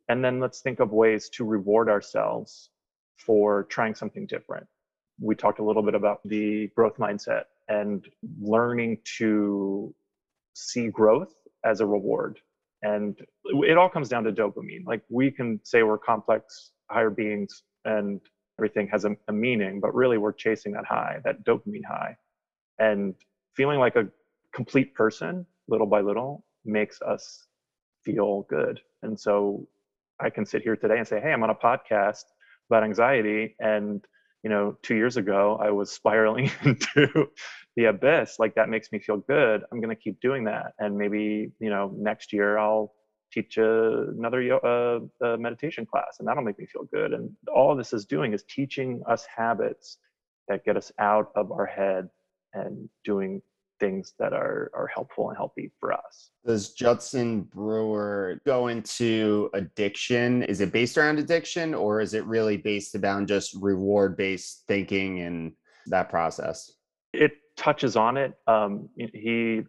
And 0.08 0.22
then 0.22 0.38
let's 0.38 0.60
think 0.60 0.80
of 0.80 0.92
ways 0.92 1.30
to 1.30 1.44
reward 1.44 1.88
ourselves 1.88 2.70
for 3.16 3.64
trying 3.64 3.94
something 3.94 4.26
different. 4.26 4.66
We 5.18 5.34
talked 5.34 5.60
a 5.60 5.64
little 5.64 5.82
bit 5.82 5.94
about 5.94 6.20
the 6.26 6.68
growth 6.76 6.98
mindset 6.98 7.44
and 7.68 8.06
learning 8.38 8.98
to 9.16 9.94
see 10.54 10.88
growth 10.88 11.34
as 11.64 11.80
a 11.80 11.86
reward. 11.86 12.38
And 12.82 13.18
it 13.44 13.78
all 13.78 13.88
comes 13.88 14.08
down 14.08 14.24
to 14.24 14.32
dopamine. 14.32 14.86
Like 14.86 15.02
we 15.08 15.30
can 15.30 15.60
say 15.64 15.82
we're 15.82 15.98
complex, 15.98 16.72
higher 16.90 17.10
beings, 17.10 17.62
and 17.84 18.20
everything 18.58 18.88
has 18.88 19.04
a, 19.04 19.16
a 19.28 19.32
meaning, 19.32 19.80
but 19.80 19.94
really 19.94 20.18
we're 20.18 20.32
chasing 20.32 20.72
that 20.72 20.84
high, 20.84 21.20
that 21.24 21.44
dopamine 21.44 21.84
high 21.88 22.16
and 22.78 23.14
feeling 23.54 23.78
like 23.78 23.96
a 23.96 24.06
complete 24.52 24.94
person 24.94 25.46
little 25.68 25.86
by 25.86 26.00
little 26.00 26.44
makes 26.64 27.00
us 27.02 27.46
feel 28.04 28.46
good 28.48 28.80
and 29.02 29.18
so 29.18 29.66
i 30.20 30.28
can 30.28 30.44
sit 30.44 30.62
here 30.62 30.76
today 30.76 30.98
and 30.98 31.06
say 31.06 31.20
hey 31.20 31.32
i'm 31.32 31.42
on 31.42 31.50
a 31.50 31.54
podcast 31.54 32.24
about 32.70 32.84
anxiety 32.84 33.54
and 33.60 34.04
you 34.42 34.50
know 34.50 34.76
two 34.82 34.94
years 34.94 35.16
ago 35.16 35.58
i 35.62 35.70
was 35.70 35.90
spiraling 35.90 36.50
into 36.64 37.28
the 37.76 37.86
abyss 37.86 38.36
like 38.38 38.54
that 38.54 38.68
makes 38.68 38.92
me 38.92 38.98
feel 38.98 39.18
good 39.18 39.62
i'm 39.70 39.80
going 39.80 39.94
to 39.94 40.00
keep 40.00 40.20
doing 40.20 40.44
that 40.44 40.72
and 40.78 40.96
maybe 40.96 41.50
you 41.60 41.70
know 41.70 41.92
next 41.96 42.32
year 42.32 42.58
i'll 42.58 42.92
teach 43.32 43.56
a, 43.56 44.08
another 44.16 44.40
uh, 44.64 45.00
a 45.26 45.36
meditation 45.36 45.84
class 45.84 46.16
and 46.18 46.28
that'll 46.28 46.42
make 46.42 46.58
me 46.58 46.66
feel 46.66 46.84
good 46.92 47.12
and 47.12 47.30
all 47.52 47.74
this 47.74 47.92
is 47.92 48.04
doing 48.04 48.32
is 48.32 48.44
teaching 48.48 49.02
us 49.08 49.26
habits 49.34 49.98
that 50.48 50.64
get 50.64 50.76
us 50.76 50.92
out 50.98 51.30
of 51.34 51.50
our 51.50 51.66
head 51.66 52.08
and 52.52 52.88
doing 53.04 53.42
things 53.80 54.14
that 54.18 54.32
are 54.32 54.70
are 54.74 54.86
helpful 54.86 55.28
and 55.28 55.36
healthy 55.36 55.70
for 55.80 55.92
us. 55.92 56.30
Does 56.46 56.72
Judson 56.72 57.42
Brewer 57.42 58.40
go 58.46 58.68
into 58.68 59.50
addiction? 59.54 60.42
Is 60.44 60.60
it 60.60 60.72
based 60.72 60.96
around 60.96 61.18
addiction 61.18 61.74
or 61.74 62.00
is 62.00 62.14
it 62.14 62.24
really 62.26 62.56
based 62.56 62.94
around 62.94 63.28
just 63.28 63.54
reward 63.60 64.16
based 64.16 64.64
thinking 64.68 65.20
and 65.20 65.52
that 65.86 66.08
process? 66.08 66.72
It 67.12 67.32
touches 67.56 67.96
on 67.96 68.16
it. 68.16 68.34
Um, 68.46 68.88
he 68.96 69.62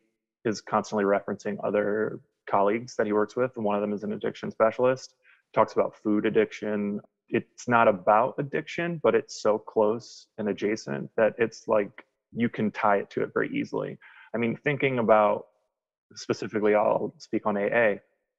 is 0.44 0.62
constantly 0.62 1.04
referencing 1.04 1.58
other 1.64 2.20
colleagues 2.50 2.96
that 2.96 3.06
he 3.06 3.14
works 3.14 3.36
with, 3.36 3.52
and 3.56 3.66
one 3.66 3.76
of 3.76 3.82
them 3.82 3.94
is 3.94 4.04
an 4.04 4.14
addiction 4.14 4.52
specialist. 4.52 5.16
Talks 5.54 5.74
about 5.74 5.96
food 5.96 6.26
addiction. 6.26 7.00
It's 7.30 7.68
not 7.68 7.88
about 7.88 8.36
addiction, 8.38 9.00
but 9.04 9.16
it's 9.16 9.42
so 9.42 9.58
close 9.58 10.28
and 10.38 10.50
adjacent 10.50 11.10
that 11.18 11.34
it's 11.38 11.68
like 11.68 12.06
you 12.34 12.50
can 12.50 12.72
tie 12.72 12.98
it 12.98 13.10
to 13.12 13.24
it 13.24 13.32
very 13.34 13.50
easily. 13.56 13.98
I 14.34 14.38
mean, 14.38 14.58
thinking 14.58 15.00
about 15.00 15.46
specifically, 16.16 16.76
I'll 16.76 17.16
speak 17.18 17.46
on 17.46 17.58
AA, 17.58 17.96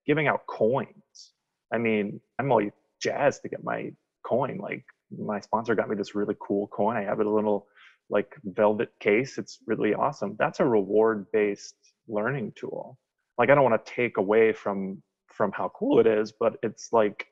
giving 0.06 0.28
out 0.28 0.46
coins. 0.46 1.32
I 1.72 1.78
mean, 1.78 2.20
I'm 2.38 2.52
all 2.52 2.62
jazzed 3.00 3.42
to 3.42 3.48
get 3.48 3.64
my 3.64 3.92
coin. 4.24 4.58
Like 4.58 4.84
my 5.16 5.40
sponsor 5.40 5.74
got 5.74 5.88
me 5.88 5.96
this 5.96 6.14
really 6.14 6.36
cool 6.40 6.68
coin. 6.68 6.96
I 6.96 7.02
have 7.02 7.20
it 7.20 7.26
a 7.26 7.30
little 7.30 7.66
like 8.10 8.34
velvet 8.44 8.90
case. 9.00 9.38
It's 9.38 9.58
really 9.66 9.94
awesome. 9.94 10.36
That's 10.38 10.60
a 10.60 10.64
reward 10.64 11.26
based 11.32 11.76
learning 12.08 12.52
tool. 12.56 12.98
Like 13.38 13.50
I 13.50 13.54
don't 13.54 13.64
want 13.64 13.84
to 13.84 13.92
take 13.92 14.16
away 14.16 14.52
from 14.52 15.02
from 15.28 15.52
how 15.52 15.70
cool 15.78 16.00
it 16.00 16.06
is, 16.06 16.32
but 16.38 16.56
it's 16.62 16.88
like 16.92 17.26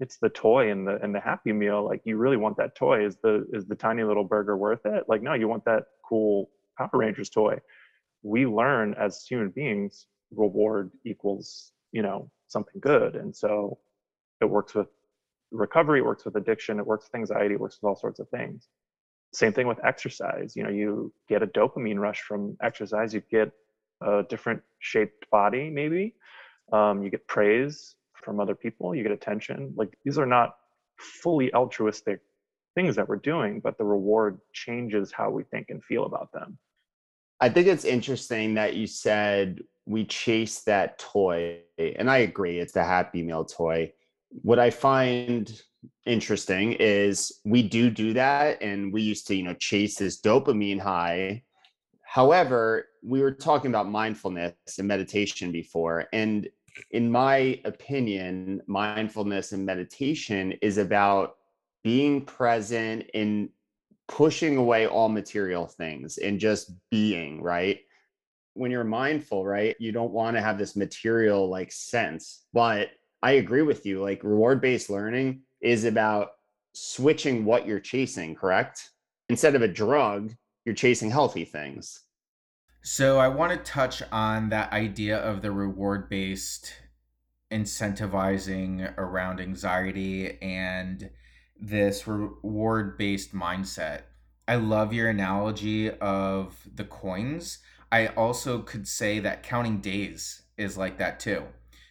it's 0.00 0.18
the 0.18 0.28
toy 0.28 0.70
and 0.70 0.86
the 0.86 0.98
and 1.02 1.14
the 1.14 1.20
happy 1.20 1.52
meal 1.52 1.84
like 1.84 2.00
you 2.04 2.16
really 2.16 2.36
want 2.36 2.56
that 2.56 2.76
toy 2.76 3.04
is 3.04 3.16
the 3.22 3.46
is 3.52 3.66
the 3.66 3.74
tiny 3.74 4.02
little 4.02 4.24
burger 4.24 4.56
worth 4.56 4.84
it 4.84 5.04
like 5.08 5.22
no 5.22 5.34
you 5.34 5.48
want 5.48 5.64
that 5.64 5.84
cool 6.08 6.50
power 6.76 6.90
rangers 6.92 7.30
toy 7.30 7.56
we 8.22 8.46
learn 8.46 8.94
as 8.98 9.24
human 9.28 9.50
beings 9.50 10.06
reward 10.34 10.90
equals 11.04 11.72
you 11.92 12.02
know 12.02 12.30
something 12.46 12.80
good 12.80 13.16
and 13.16 13.34
so 13.34 13.78
it 14.40 14.44
works 14.44 14.74
with 14.74 14.88
recovery 15.50 16.00
it 16.00 16.04
works 16.04 16.24
with 16.24 16.36
addiction 16.36 16.78
it 16.78 16.86
works 16.86 17.08
with 17.10 17.18
anxiety 17.18 17.54
it 17.54 17.60
works 17.60 17.78
with 17.80 17.88
all 17.88 17.96
sorts 17.96 18.20
of 18.20 18.28
things 18.28 18.68
same 19.32 19.52
thing 19.52 19.66
with 19.66 19.78
exercise 19.84 20.54
you 20.56 20.62
know 20.62 20.70
you 20.70 21.12
get 21.28 21.42
a 21.42 21.46
dopamine 21.46 21.98
rush 21.98 22.20
from 22.22 22.56
exercise 22.62 23.12
you 23.12 23.22
get 23.30 23.50
a 24.02 24.22
different 24.28 24.62
shaped 24.78 25.28
body 25.30 25.70
maybe 25.70 26.14
um, 26.72 27.02
you 27.02 27.10
get 27.10 27.26
praise 27.26 27.96
from 28.22 28.40
other 28.40 28.54
people, 28.54 28.94
you 28.94 29.02
get 29.02 29.12
attention. 29.12 29.72
Like 29.76 29.96
these 30.04 30.18
are 30.18 30.26
not 30.26 30.56
fully 30.98 31.52
altruistic 31.54 32.20
things 32.74 32.96
that 32.96 33.08
we're 33.08 33.16
doing, 33.16 33.60
but 33.60 33.78
the 33.78 33.84
reward 33.84 34.38
changes 34.52 35.12
how 35.12 35.30
we 35.30 35.44
think 35.44 35.70
and 35.70 35.82
feel 35.82 36.04
about 36.04 36.32
them. 36.32 36.58
I 37.40 37.48
think 37.48 37.68
it's 37.68 37.84
interesting 37.84 38.54
that 38.54 38.74
you 38.74 38.86
said 38.86 39.60
we 39.86 40.04
chase 40.04 40.60
that 40.62 40.98
toy, 40.98 41.60
and 41.78 42.10
I 42.10 42.18
agree, 42.18 42.58
it's 42.58 42.74
the 42.74 42.84
Happy 42.84 43.22
Meal 43.22 43.44
toy. 43.44 43.92
What 44.42 44.58
I 44.58 44.70
find 44.70 45.50
interesting 46.06 46.72
is 46.74 47.40
we 47.44 47.62
do 47.62 47.90
do 47.90 48.12
that, 48.14 48.62
and 48.62 48.92
we 48.92 49.02
used 49.02 49.26
to, 49.28 49.34
you 49.34 49.42
know, 49.42 49.54
chase 49.54 49.96
this 49.96 50.20
dopamine 50.20 50.80
high. 50.80 51.42
However, 52.02 52.86
we 53.02 53.20
were 53.20 53.32
talking 53.32 53.70
about 53.70 53.88
mindfulness 53.88 54.54
and 54.78 54.88
meditation 54.88 55.52
before, 55.52 56.06
and 56.12 56.48
in 56.90 57.10
my 57.10 57.60
opinion, 57.64 58.62
mindfulness 58.66 59.52
and 59.52 59.66
meditation 59.66 60.52
is 60.62 60.78
about 60.78 61.36
being 61.82 62.24
present 62.24 63.04
and 63.14 63.48
pushing 64.08 64.56
away 64.56 64.86
all 64.86 65.08
material 65.08 65.66
things 65.66 66.18
and 66.18 66.40
just 66.40 66.72
being, 66.90 67.42
right? 67.42 67.80
When 68.54 68.70
you're 68.70 68.84
mindful, 68.84 69.46
right, 69.46 69.76
you 69.78 69.92
don't 69.92 70.12
want 70.12 70.36
to 70.36 70.42
have 70.42 70.58
this 70.58 70.76
material 70.76 71.48
like 71.48 71.70
sense. 71.70 72.44
But 72.52 72.90
I 73.22 73.32
agree 73.32 73.62
with 73.62 73.84
you. 73.86 74.02
Like 74.02 74.24
reward 74.24 74.60
based 74.60 74.90
learning 74.90 75.42
is 75.60 75.84
about 75.84 76.30
switching 76.72 77.44
what 77.44 77.66
you're 77.66 77.80
chasing, 77.80 78.34
correct? 78.34 78.90
Instead 79.28 79.54
of 79.54 79.62
a 79.62 79.68
drug, 79.68 80.34
you're 80.64 80.74
chasing 80.74 81.10
healthy 81.10 81.44
things. 81.44 82.04
So 82.82 83.18
I 83.18 83.28
want 83.28 83.52
to 83.52 83.70
touch 83.70 84.02
on 84.12 84.50
that 84.50 84.72
idea 84.72 85.18
of 85.18 85.42
the 85.42 85.50
reward 85.50 86.08
based 86.08 86.72
incentivizing 87.50 88.96
around 88.96 89.40
anxiety 89.40 90.40
and 90.40 91.10
this 91.60 92.06
reward 92.06 92.96
based 92.96 93.34
mindset. 93.34 94.02
I 94.46 94.56
love 94.56 94.92
your 94.92 95.08
analogy 95.08 95.90
of 95.90 96.56
the 96.74 96.84
coins. 96.84 97.58
I 97.90 98.08
also 98.08 98.60
could 98.60 98.86
say 98.86 99.18
that 99.20 99.42
counting 99.42 99.80
days 99.80 100.42
is 100.56 100.78
like 100.78 100.98
that 100.98 101.20
too. 101.20 101.44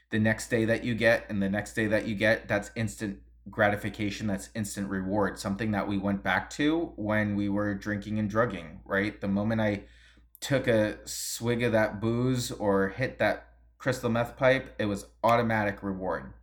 The 0.09 0.19
next 0.19 0.49
day 0.49 0.65
that 0.65 0.83
you 0.83 0.95
get 0.95 1.25
and 1.29 1.41
the 1.41 1.49
next 1.49 1.73
day 1.73 1.87
that 1.87 2.07
you 2.07 2.15
get, 2.15 2.47
that's 2.47 2.71
instant 2.75 3.19
gratification, 3.49 4.27
that's 4.27 4.49
instant 4.55 4.89
reward, 4.89 5.39
something 5.39 5.71
that 5.71 5.87
we 5.87 5.97
went 5.97 6.23
back 6.23 6.49
to 6.51 6.93
when 6.95 7.35
we 7.35 7.49
were 7.49 7.73
drinking 7.73 8.19
and 8.19 8.29
drugging, 8.29 8.81
right? 8.85 9.19
The 9.19 9.27
moment 9.27 9.61
I 9.61 9.83
took 10.39 10.67
a 10.67 10.97
swig 11.05 11.63
of 11.63 11.71
that 11.71 11.99
booze 11.99 12.51
or 12.51 12.89
hit 12.89 13.19
that 13.19 13.47
crystal 13.77 14.09
meth 14.09 14.37
pipe, 14.37 14.75
it 14.79 14.85
was 14.85 15.05
automatic 15.23 15.81
reward. 15.81 16.33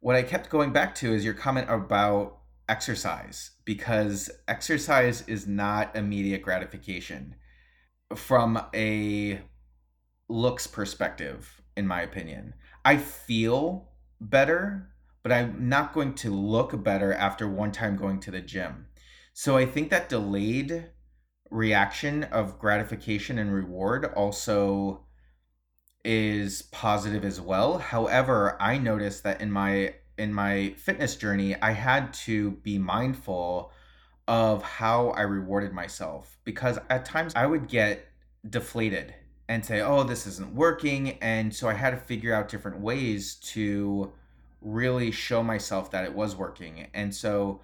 What 0.00 0.16
I 0.16 0.22
kept 0.22 0.50
going 0.50 0.72
back 0.72 0.94
to 0.96 1.12
is 1.12 1.24
your 1.24 1.34
comment 1.34 1.68
about 1.68 2.38
exercise, 2.68 3.52
because 3.64 4.30
exercise 4.48 5.22
is 5.28 5.46
not 5.46 5.94
immediate 5.94 6.42
gratification 6.42 7.34
from 8.14 8.60
a 8.74 9.40
looks 10.28 10.66
perspective, 10.66 11.62
in 11.76 11.86
my 11.86 12.02
opinion. 12.02 12.54
I 12.84 12.96
feel 12.96 13.90
better, 14.20 14.90
but 15.26 15.34
I'm 15.34 15.68
not 15.68 15.92
going 15.92 16.14
to 16.14 16.30
look 16.30 16.84
better 16.84 17.12
after 17.12 17.48
one 17.48 17.72
time 17.72 17.96
going 17.96 18.20
to 18.20 18.30
the 18.30 18.40
gym. 18.40 18.86
So 19.32 19.56
I 19.56 19.66
think 19.66 19.90
that 19.90 20.08
delayed 20.08 20.90
reaction 21.50 22.22
of 22.22 22.60
gratification 22.60 23.36
and 23.36 23.52
reward 23.52 24.04
also 24.04 25.04
is 26.04 26.62
positive 26.70 27.24
as 27.24 27.40
well. 27.40 27.78
However, 27.78 28.56
I 28.62 28.78
noticed 28.78 29.24
that 29.24 29.40
in 29.40 29.50
my 29.50 29.94
in 30.16 30.32
my 30.32 30.74
fitness 30.76 31.16
journey, 31.16 31.56
I 31.60 31.72
had 31.72 32.14
to 32.26 32.52
be 32.62 32.78
mindful 32.78 33.72
of 34.28 34.62
how 34.62 35.08
I 35.08 35.22
rewarded 35.22 35.72
myself 35.72 36.38
because 36.44 36.78
at 36.88 37.04
times 37.04 37.32
I 37.34 37.46
would 37.46 37.66
get 37.66 38.06
deflated 38.48 39.12
and 39.48 39.66
say, 39.66 39.80
"Oh, 39.80 40.04
this 40.04 40.24
isn't 40.28 40.54
working." 40.54 41.18
And 41.20 41.52
so 41.52 41.68
I 41.68 41.74
had 41.74 41.90
to 41.90 41.96
figure 41.96 42.32
out 42.32 42.48
different 42.48 42.78
ways 42.78 43.34
to 43.54 44.12
really 44.66 45.12
show 45.12 45.44
myself 45.44 45.92
that 45.92 46.04
it 46.04 46.12
was 46.12 46.34
working. 46.34 46.88
And 46.92 47.14
so 47.14 47.60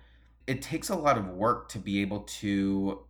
it 0.47 0.63
takes 0.63 0.89
a 0.89 0.95
lot 0.95 1.19
of 1.19 1.27
work 1.29 1.69
to 1.71 1.79
be 1.79 2.01
able 2.01 2.21
to 2.21 3.01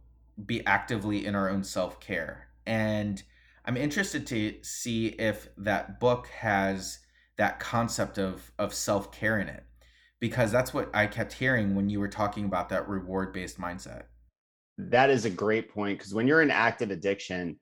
be 0.46 0.64
actively 0.66 1.26
in 1.26 1.34
our 1.34 1.50
own 1.50 1.62
self 1.62 2.00
care. 2.00 2.48
And 2.66 3.22
I'm 3.66 3.76
interested 3.76 4.26
to 4.28 4.54
see 4.62 5.08
if 5.08 5.48
that 5.58 6.00
book 6.00 6.26
has 6.28 7.00
that 7.36 7.60
concept 7.60 8.18
of 8.18 8.50
of 8.58 8.72
self 8.72 9.12
care 9.12 9.38
in 9.38 9.48
it, 9.48 9.64
because 10.20 10.50
that's 10.50 10.72
what 10.72 10.90
I 10.94 11.06
kept 11.06 11.34
hearing 11.34 11.74
when 11.74 11.90
you 11.90 12.00
were 12.00 12.08
talking 12.08 12.46
about 12.46 12.70
that 12.70 12.88
reward 12.88 13.32
based 13.34 13.60
mindset. 13.60 14.04
That 14.78 15.10
is 15.10 15.26
a 15.26 15.30
great 15.30 15.70
point 15.70 15.98
because 15.98 16.14
when 16.14 16.26
you're 16.26 16.42
in 16.42 16.50
active 16.50 16.90
addiction, 16.90 17.58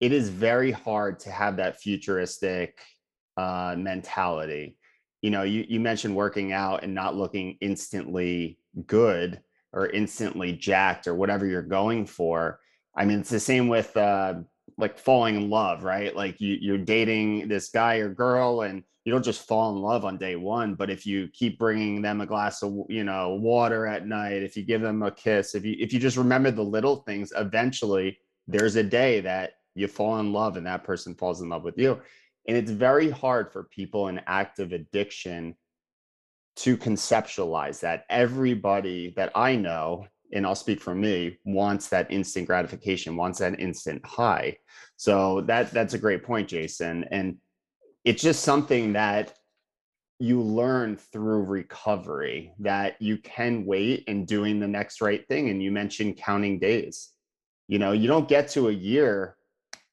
it 0.00 0.12
is 0.12 0.30
very 0.30 0.70
hard 0.70 1.20
to 1.20 1.30
have 1.30 1.58
that 1.58 1.78
futuristic 1.78 2.80
uh, 3.36 3.74
mentality. 3.76 4.78
You 5.24 5.30
know, 5.30 5.42
you 5.42 5.64
you 5.66 5.80
mentioned 5.80 6.14
working 6.14 6.52
out 6.52 6.82
and 6.82 6.94
not 6.94 7.16
looking 7.16 7.56
instantly 7.62 8.58
good 8.86 9.40
or 9.72 9.88
instantly 9.88 10.52
jacked 10.52 11.06
or 11.06 11.14
whatever 11.14 11.46
you're 11.46 11.62
going 11.62 12.04
for. 12.04 12.60
I 12.94 13.06
mean, 13.06 13.20
it's 13.20 13.30
the 13.30 13.40
same 13.40 13.68
with 13.68 13.96
uh, 13.96 14.34
like 14.76 14.98
falling 14.98 15.36
in 15.36 15.48
love, 15.48 15.82
right? 15.82 16.14
Like 16.14 16.42
you 16.42 16.58
you're 16.60 16.76
dating 16.76 17.48
this 17.48 17.70
guy 17.70 17.94
or 17.96 18.10
girl, 18.10 18.60
and 18.60 18.82
you 19.06 19.12
don't 19.14 19.24
just 19.24 19.48
fall 19.48 19.74
in 19.74 19.80
love 19.80 20.04
on 20.04 20.18
day 20.18 20.36
one. 20.36 20.74
But 20.74 20.90
if 20.90 21.06
you 21.06 21.30
keep 21.32 21.58
bringing 21.58 22.02
them 22.02 22.20
a 22.20 22.26
glass 22.26 22.62
of 22.62 22.76
you 22.90 23.04
know 23.04 23.30
water 23.40 23.86
at 23.86 24.06
night, 24.06 24.42
if 24.42 24.58
you 24.58 24.62
give 24.62 24.82
them 24.82 25.02
a 25.02 25.10
kiss, 25.10 25.54
if 25.54 25.64
you 25.64 25.74
if 25.78 25.90
you 25.94 26.00
just 26.00 26.18
remember 26.18 26.50
the 26.50 26.62
little 26.62 26.96
things, 26.96 27.32
eventually 27.34 28.18
there's 28.46 28.76
a 28.76 28.82
day 28.82 29.20
that 29.20 29.52
you 29.74 29.88
fall 29.88 30.18
in 30.18 30.34
love 30.34 30.58
and 30.58 30.66
that 30.66 30.84
person 30.84 31.14
falls 31.14 31.40
in 31.40 31.48
love 31.48 31.64
with 31.64 31.78
you. 31.78 31.98
And 32.46 32.56
it's 32.56 32.70
very 32.70 33.10
hard 33.10 33.52
for 33.52 33.64
people 33.64 34.08
in 34.08 34.20
active 34.26 34.72
addiction 34.72 35.54
to 36.56 36.76
conceptualize 36.76 37.80
that 37.80 38.04
everybody 38.10 39.12
that 39.16 39.32
I 39.34 39.56
know 39.56 40.06
and 40.34 40.44
I'll 40.44 40.54
speak 40.54 40.80
for 40.80 40.94
me, 40.94 41.38
wants 41.44 41.88
that 41.88 42.10
instant 42.10 42.46
gratification, 42.46 43.16
wants 43.16 43.38
that 43.38 43.58
instant 43.60 44.04
high. 44.04 44.58
So 44.96 45.42
that 45.42 45.70
that's 45.70 45.94
a 45.94 45.98
great 45.98 46.24
point, 46.24 46.48
Jason. 46.48 47.04
And 47.10 47.36
it's 48.04 48.22
just 48.22 48.42
something 48.42 48.92
that 48.94 49.34
you 50.18 50.40
learn 50.40 50.96
through 50.96 51.42
recovery 51.42 52.52
that 52.58 53.00
you 53.00 53.18
can 53.18 53.64
wait 53.64 54.04
and 54.08 54.26
doing 54.26 54.60
the 54.60 54.68
next 54.68 55.00
right 55.00 55.26
thing. 55.28 55.50
And 55.50 55.62
you 55.62 55.70
mentioned 55.70 56.16
counting 56.16 56.58
days. 56.58 57.10
You 57.68 57.78
know, 57.78 57.92
you 57.92 58.08
don't 58.08 58.28
get 58.28 58.48
to 58.50 58.68
a 58.68 58.72
year 58.72 59.36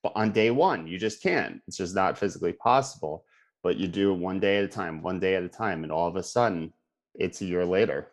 on 0.03 0.31
day 0.31 0.51
one. 0.51 0.87
You 0.87 0.97
just 0.97 1.21
can't. 1.21 1.61
It's 1.67 1.77
just 1.77 1.95
not 1.95 2.17
physically 2.17 2.53
possible. 2.53 3.25
But 3.63 3.77
you 3.77 3.87
do 3.87 4.13
one 4.13 4.39
day 4.39 4.57
at 4.57 4.63
a 4.63 4.67
time, 4.67 5.03
one 5.03 5.19
day 5.19 5.35
at 5.35 5.43
a 5.43 5.49
time, 5.49 5.83
and 5.83 5.91
all 5.91 6.07
of 6.07 6.15
a 6.15 6.23
sudden, 6.23 6.73
it's 7.13 7.41
a 7.41 7.45
year 7.45 7.63
later. 7.63 8.07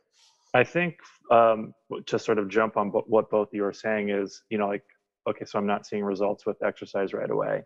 I 0.53 0.65
think 0.65 0.99
um, 1.31 1.75
to 2.07 2.19
sort 2.19 2.39
of 2.39 2.49
jump 2.49 2.77
on 2.77 2.89
what 2.89 3.31
both 3.31 3.49
you 3.53 3.65
are 3.65 3.73
saying 3.73 4.11
is, 4.11 4.43
you 4.51 4.59
know, 4.59 4.69
like, 4.69 4.85
okay, 5.29 5.45
so 5.45 5.59
I'm 5.59 5.67
not 5.67 5.87
seeing 5.87 6.05
results 6.05 6.45
with 6.45 6.63
exercise 6.63 7.15
right 7.15 7.31
away. 7.31 7.63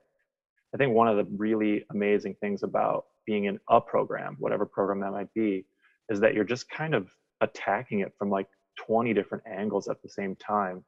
I 0.75 0.79
think 0.79 0.95
one 0.95 1.09
of 1.09 1.17
the 1.17 1.25
really 1.37 1.85
amazing 1.91 2.37
things 2.41 2.63
about 2.63 3.07
being 3.27 3.45
in 3.45 3.59
a 3.69 3.81
program, 3.81 4.37
whatever 4.39 4.65
program 4.65 5.01
that 5.01 5.13
might 5.13 5.33
be, 5.35 5.65
is 6.09 6.21
that 6.21 6.35
you're 6.35 6.45
just 6.45 6.69
kind 6.71 6.95
of 6.95 7.11
attacking 7.41 8.01
it 8.01 8.13
from 8.19 8.31
like 8.31 8.49
20 8.79 9.13
different 9.13 9.45
angles 9.47 9.89
at 9.89 10.03
the 10.03 10.09
same 10.09 10.35
time. 10.37 10.85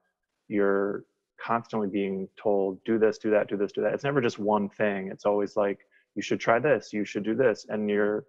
You're 0.49 1.05
constantly 1.41 1.89
being 1.89 2.29
told, 2.41 2.83
do 2.85 2.99
this, 2.99 3.19
do 3.19 3.31
that, 3.31 3.49
do 3.49 3.57
this, 3.57 3.73
do 3.73 3.83
that. 3.83 3.95
It's 3.95 4.05
never 4.05 4.21
just 4.21 4.39
one 4.39 4.69
thing. 4.69 5.09
It's 5.11 5.27
always 5.27 5.57
like, 5.57 5.81
you 6.15 6.23
should 6.23 6.41
try 6.41 6.59
this, 6.59 6.93
you 6.93 7.05
should 7.05 7.25
do 7.25 7.35
this. 7.35 7.67
And 7.69 7.91
you're 7.91 8.25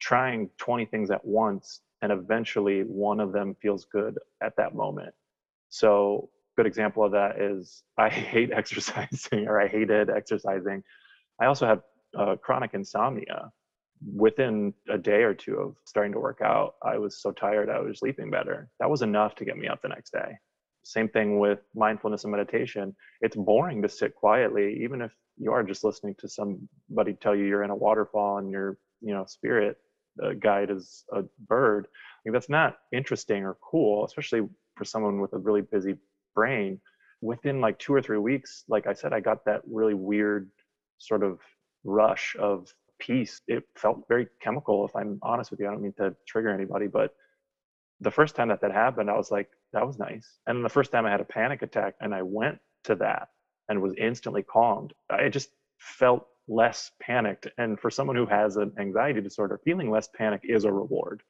trying 0.00 0.50
20 0.58 0.86
things 0.86 1.10
at 1.10 1.24
once. 1.24 1.80
And 2.02 2.10
eventually 2.10 2.82
one 2.82 3.20
of 3.20 3.32
them 3.32 3.54
feels 3.62 3.84
good 3.84 4.18
at 4.42 4.56
that 4.56 4.74
moment. 4.74 5.14
So, 5.68 6.28
good 6.56 6.66
example 6.66 7.04
of 7.04 7.12
that 7.12 7.40
is 7.40 7.84
I 7.98 8.08
hate 8.08 8.50
exercising 8.52 9.46
or 9.46 9.60
I 9.60 9.68
hated 9.68 10.10
exercising. 10.10 10.82
I 11.40 11.46
also 11.46 11.66
have 11.66 11.82
uh, 12.18 12.36
chronic 12.36 12.74
insomnia. 12.74 13.50
Within 14.12 14.74
a 14.90 14.98
day 14.98 15.22
or 15.22 15.32
two 15.32 15.56
of 15.58 15.76
starting 15.84 16.12
to 16.12 16.18
work 16.18 16.40
out, 16.42 16.74
I 16.82 16.98
was 16.98 17.22
so 17.22 17.30
tired 17.30 17.70
I 17.70 17.78
was 17.78 18.00
sleeping 18.00 18.30
better. 18.30 18.68
That 18.80 18.90
was 18.90 19.02
enough 19.02 19.36
to 19.36 19.44
get 19.44 19.56
me 19.56 19.68
up 19.68 19.80
the 19.80 19.88
next 19.88 20.12
day. 20.12 20.36
Same 20.82 21.08
thing 21.08 21.38
with 21.38 21.60
mindfulness 21.74 22.24
and 22.24 22.32
meditation. 22.32 22.94
It's 23.20 23.36
boring 23.36 23.82
to 23.82 23.88
sit 23.88 24.14
quietly, 24.14 24.80
even 24.82 25.00
if 25.00 25.12
you 25.38 25.52
are 25.52 25.62
just 25.62 25.84
listening 25.84 26.14
to 26.18 26.28
somebody 26.28 27.14
tell 27.14 27.34
you 27.34 27.44
you're 27.44 27.62
in 27.62 27.70
a 27.70 27.76
waterfall 27.76 28.38
and 28.38 28.50
your, 28.50 28.78
you 29.00 29.14
know, 29.14 29.24
spirit 29.24 29.78
uh, 30.22 30.32
guide 30.38 30.70
is 30.70 31.04
a 31.12 31.22
bird. 31.48 31.86
That's 32.24 32.50
not 32.50 32.78
interesting 32.92 33.44
or 33.44 33.56
cool, 33.62 34.04
especially 34.04 34.48
for 34.76 34.84
someone 34.84 35.20
with 35.20 35.32
a 35.32 35.38
really 35.38 35.62
busy 35.62 35.96
brain. 36.34 36.80
Within 37.20 37.60
like 37.60 37.78
two 37.78 37.94
or 37.94 38.02
three 38.02 38.18
weeks, 38.18 38.64
like 38.68 38.86
I 38.86 38.92
said, 38.92 39.12
I 39.12 39.20
got 39.20 39.44
that 39.44 39.62
really 39.70 39.94
weird 39.94 40.50
sort 40.98 41.22
of 41.22 41.38
rush 41.84 42.34
of 42.38 42.72
peace. 42.98 43.40
It 43.46 43.64
felt 43.76 44.04
very 44.08 44.26
chemical, 44.40 44.84
if 44.84 44.94
I'm 44.96 45.18
honest 45.22 45.50
with 45.50 45.60
you. 45.60 45.68
I 45.68 45.70
don't 45.70 45.82
mean 45.82 45.94
to 45.98 46.14
trigger 46.26 46.48
anybody, 46.50 46.88
but 46.88 47.14
the 48.00 48.10
first 48.10 48.34
time 48.34 48.48
that 48.48 48.60
that 48.60 48.72
happened, 48.72 49.08
I 49.08 49.16
was 49.16 49.30
like, 49.30 49.48
that 49.72 49.86
was 49.86 49.98
nice. 49.98 50.38
And 50.46 50.56
then 50.56 50.62
the 50.62 50.68
first 50.68 50.92
time 50.92 51.06
I 51.06 51.10
had 51.10 51.20
a 51.20 51.24
panic 51.24 51.62
attack 51.62 51.94
and 52.00 52.14
I 52.14 52.22
went 52.22 52.58
to 52.84 52.94
that 52.96 53.28
and 53.68 53.80
was 53.80 53.94
instantly 53.96 54.42
calmed, 54.42 54.92
I 55.10 55.28
just 55.28 55.50
felt 55.78 56.26
less 56.48 56.90
panicked. 57.00 57.46
And 57.58 57.78
for 57.78 57.90
someone 57.90 58.16
who 58.16 58.26
has 58.26 58.56
an 58.56 58.72
anxiety 58.78 59.20
disorder, 59.20 59.60
feeling 59.64 59.90
less 59.90 60.08
panic 60.14 60.42
is 60.44 60.64
a 60.64 60.72
reward. 60.72 61.22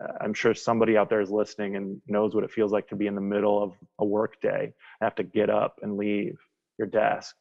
Uh, 0.00 0.12
I'm 0.20 0.34
sure 0.34 0.54
somebody 0.54 0.96
out 0.96 1.08
there 1.08 1.20
is 1.20 1.30
listening 1.30 1.76
and 1.76 2.00
knows 2.06 2.34
what 2.34 2.44
it 2.44 2.50
feels 2.50 2.72
like 2.72 2.88
to 2.88 2.96
be 2.96 3.06
in 3.06 3.14
the 3.14 3.20
middle 3.20 3.62
of 3.62 3.72
a 3.98 4.04
work 4.04 4.40
day, 4.40 4.72
have 5.00 5.14
to 5.16 5.22
get 5.22 5.50
up 5.50 5.76
and 5.82 5.96
leave 5.96 6.38
your 6.78 6.88
desk 6.88 7.34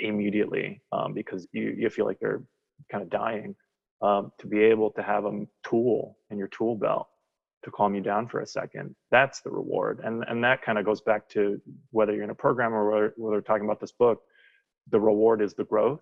immediately 0.00 0.82
um, 0.92 1.14
because 1.14 1.46
you, 1.52 1.74
you 1.78 1.88
feel 1.90 2.06
like 2.06 2.18
you're 2.20 2.42
kind 2.90 3.02
of 3.02 3.10
dying. 3.10 3.54
Um, 4.02 4.30
to 4.40 4.46
be 4.46 4.58
able 4.58 4.90
to 4.90 5.02
have 5.02 5.24
a 5.24 5.46
tool 5.66 6.18
in 6.30 6.36
your 6.36 6.48
tool 6.48 6.76
belt 6.76 7.08
to 7.66 7.70
calm 7.72 7.96
you 7.96 8.00
down 8.00 8.28
for 8.28 8.40
a 8.40 8.46
second, 8.46 8.94
that's 9.10 9.40
the 9.40 9.50
reward. 9.50 10.00
And, 10.04 10.24
and 10.28 10.42
that 10.44 10.62
kind 10.62 10.78
of 10.78 10.84
goes 10.84 11.00
back 11.00 11.28
to 11.30 11.60
whether 11.90 12.14
you're 12.14 12.22
in 12.22 12.30
a 12.30 12.34
program 12.34 12.72
or 12.72 12.88
whether, 12.88 13.14
whether 13.16 13.36
we're 13.36 13.40
talking 13.42 13.64
about 13.64 13.80
this 13.80 13.90
book, 13.90 14.22
the 14.90 15.00
reward 15.00 15.42
is 15.42 15.52
the 15.52 15.64
growth. 15.64 16.00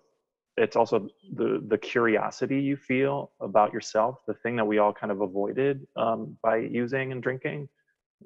It's 0.57 0.75
also 0.75 1.09
the, 1.33 1.65
the 1.67 1.77
curiosity 1.77 2.61
you 2.61 2.77
feel 2.77 3.31
about 3.41 3.73
yourself, 3.73 4.19
the 4.27 4.35
thing 4.35 4.55
that 4.57 4.65
we 4.65 4.77
all 4.77 4.93
kind 4.93 5.11
of 5.11 5.21
avoided 5.21 5.87
um, 5.97 6.37
by 6.43 6.57
using 6.57 7.11
and 7.11 7.21
drinking. 7.21 7.67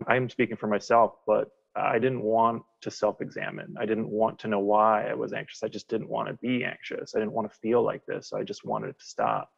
I'm 0.08 0.30
speaking 0.30 0.58
for 0.58 0.68
myself, 0.68 1.14
but 1.26 1.48
I 1.78 1.98
didn't 1.98 2.22
want 2.22 2.64
to 2.82 2.92
self 2.92 3.22
examine. 3.22 3.74
I 3.80 3.86
didn't 3.86 4.10
want 4.10 4.38
to 4.40 4.50
know 4.50 4.60
why 4.60 5.08
I 5.08 5.14
was 5.14 5.32
anxious. 5.32 5.64
I 5.64 5.70
just 5.70 5.88
didn't 5.88 6.10
want 6.10 6.28
to 6.28 6.34
be 6.34 6.66
anxious. 6.66 7.16
I 7.16 7.20
didn't 7.20 7.32
want 7.32 7.50
to 7.50 7.58
feel 7.58 7.84
like 7.84 8.06
this. 8.06 8.34
I 8.34 8.44
just 8.44 8.66
wanted 8.66 9.00
to 9.00 9.06
stop. 9.06 9.50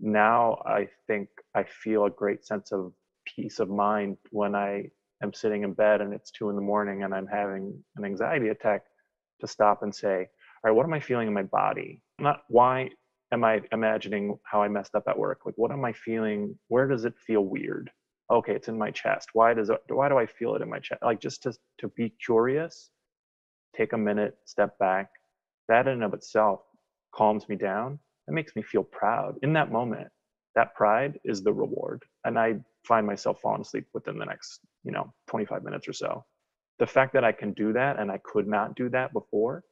Now 0.00 0.62
I 0.66 0.88
think 1.06 1.28
I 1.54 1.64
feel 1.64 2.04
a 2.04 2.10
great 2.10 2.44
sense 2.44 2.72
of 2.72 2.92
peace 3.26 3.58
of 3.58 3.68
mind 3.68 4.16
when 4.30 4.54
I 4.54 4.90
am 5.22 5.32
sitting 5.32 5.64
in 5.64 5.72
bed 5.72 6.00
and 6.00 6.12
it's 6.12 6.30
two 6.30 6.50
in 6.50 6.56
the 6.56 6.62
morning 6.62 7.02
and 7.02 7.14
I'm 7.14 7.26
having 7.26 7.82
an 7.96 8.04
anxiety 8.04 8.48
attack 8.48 8.84
to 9.40 9.46
stop 9.46 9.82
and 9.82 9.94
say, 9.94 10.28
all 10.64 10.70
right, 10.70 10.72
what 10.72 10.84
am 10.84 10.94
I 10.94 11.00
feeling 11.00 11.28
in 11.28 11.34
my 11.34 11.42
body? 11.42 12.02
Not 12.18 12.42
why 12.48 12.90
am 13.32 13.44
I 13.44 13.62
imagining 13.72 14.38
how 14.44 14.62
I 14.62 14.68
messed 14.68 14.94
up 14.94 15.04
at 15.08 15.18
work? 15.18 15.40
Like, 15.44 15.56
what 15.56 15.72
am 15.72 15.84
I 15.84 15.92
feeling? 15.92 16.58
Where 16.68 16.88
does 16.88 17.04
it 17.04 17.14
feel 17.18 17.44
weird? 17.44 17.90
okay 18.30 18.54
it's 18.54 18.68
in 18.68 18.78
my 18.78 18.90
chest 18.90 19.30
why 19.32 19.54
does 19.54 19.70
it 19.70 19.78
why 19.88 20.08
do 20.08 20.18
i 20.18 20.26
feel 20.26 20.54
it 20.54 20.62
in 20.62 20.68
my 20.68 20.78
chest 20.78 21.02
like 21.02 21.20
just 21.20 21.42
to 21.42 21.52
to 21.78 21.88
be 21.88 22.12
curious 22.24 22.90
take 23.76 23.92
a 23.92 23.98
minute 23.98 24.36
step 24.44 24.78
back 24.78 25.10
that 25.68 25.86
in 25.86 25.94
and 25.94 26.04
of 26.04 26.14
itself 26.14 26.60
calms 27.14 27.48
me 27.48 27.56
down 27.56 27.98
it 28.28 28.32
makes 28.32 28.54
me 28.54 28.62
feel 28.62 28.84
proud 28.84 29.34
in 29.42 29.52
that 29.52 29.72
moment 29.72 30.08
that 30.54 30.74
pride 30.74 31.18
is 31.24 31.42
the 31.42 31.52
reward 31.52 32.04
and 32.24 32.38
i 32.38 32.54
find 32.84 33.06
myself 33.06 33.40
falling 33.40 33.62
asleep 33.62 33.86
within 33.94 34.18
the 34.18 34.24
next 34.24 34.60
you 34.84 34.92
know 34.92 35.12
25 35.28 35.62
minutes 35.64 35.88
or 35.88 35.92
so 35.92 36.24
the 36.78 36.86
fact 36.86 37.12
that 37.12 37.24
i 37.24 37.32
can 37.32 37.52
do 37.52 37.72
that 37.72 37.98
and 37.98 38.10
i 38.10 38.18
could 38.24 38.46
not 38.46 38.74
do 38.76 38.88
that 38.88 39.12
before 39.12 39.62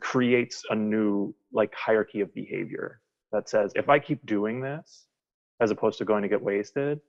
creates 0.00 0.62
a 0.70 0.74
new 0.74 1.34
like 1.52 1.74
hierarchy 1.74 2.20
of 2.20 2.32
behavior 2.34 3.00
that 3.32 3.48
says 3.48 3.72
if 3.74 3.88
i 3.88 3.98
keep 3.98 4.24
doing 4.26 4.60
this 4.60 5.06
as 5.60 5.70
opposed 5.70 5.98
to 5.98 6.04
going 6.04 6.22
to 6.22 6.28
get 6.28 6.42
wasted 6.42 7.00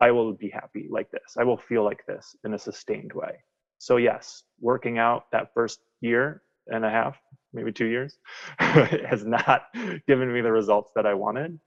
I 0.00 0.10
will 0.10 0.34
be 0.34 0.50
happy 0.50 0.88
like 0.90 1.10
this. 1.10 1.36
I 1.38 1.44
will 1.44 1.56
feel 1.56 1.84
like 1.84 2.04
this 2.06 2.36
in 2.44 2.54
a 2.54 2.58
sustained 2.58 3.12
way. 3.12 3.32
So, 3.78 3.96
yes, 3.96 4.42
working 4.60 4.98
out 4.98 5.30
that 5.32 5.52
first 5.54 5.80
year 6.00 6.42
and 6.68 6.84
a 6.84 6.90
half, 6.90 7.16
maybe 7.52 7.72
two 7.72 7.86
years, 7.86 8.18
has 8.58 9.24
not 9.24 9.64
given 10.06 10.32
me 10.32 10.40
the 10.40 10.52
results 10.52 10.92
that 10.94 11.06
I 11.06 11.14
wanted, 11.14 11.58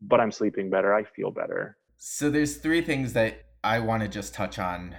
but 0.00 0.20
I'm 0.20 0.32
sleeping 0.32 0.70
better. 0.70 0.94
I 0.94 1.04
feel 1.04 1.30
better. 1.30 1.76
So, 1.96 2.30
there's 2.30 2.56
three 2.56 2.80
things 2.80 3.12
that 3.14 3.46
I 3.64 3.80
want 3.80 4.02
to 4.02 4.08
just 4.08 4.34
touch 4.34 4.58
on. 4.58 4.94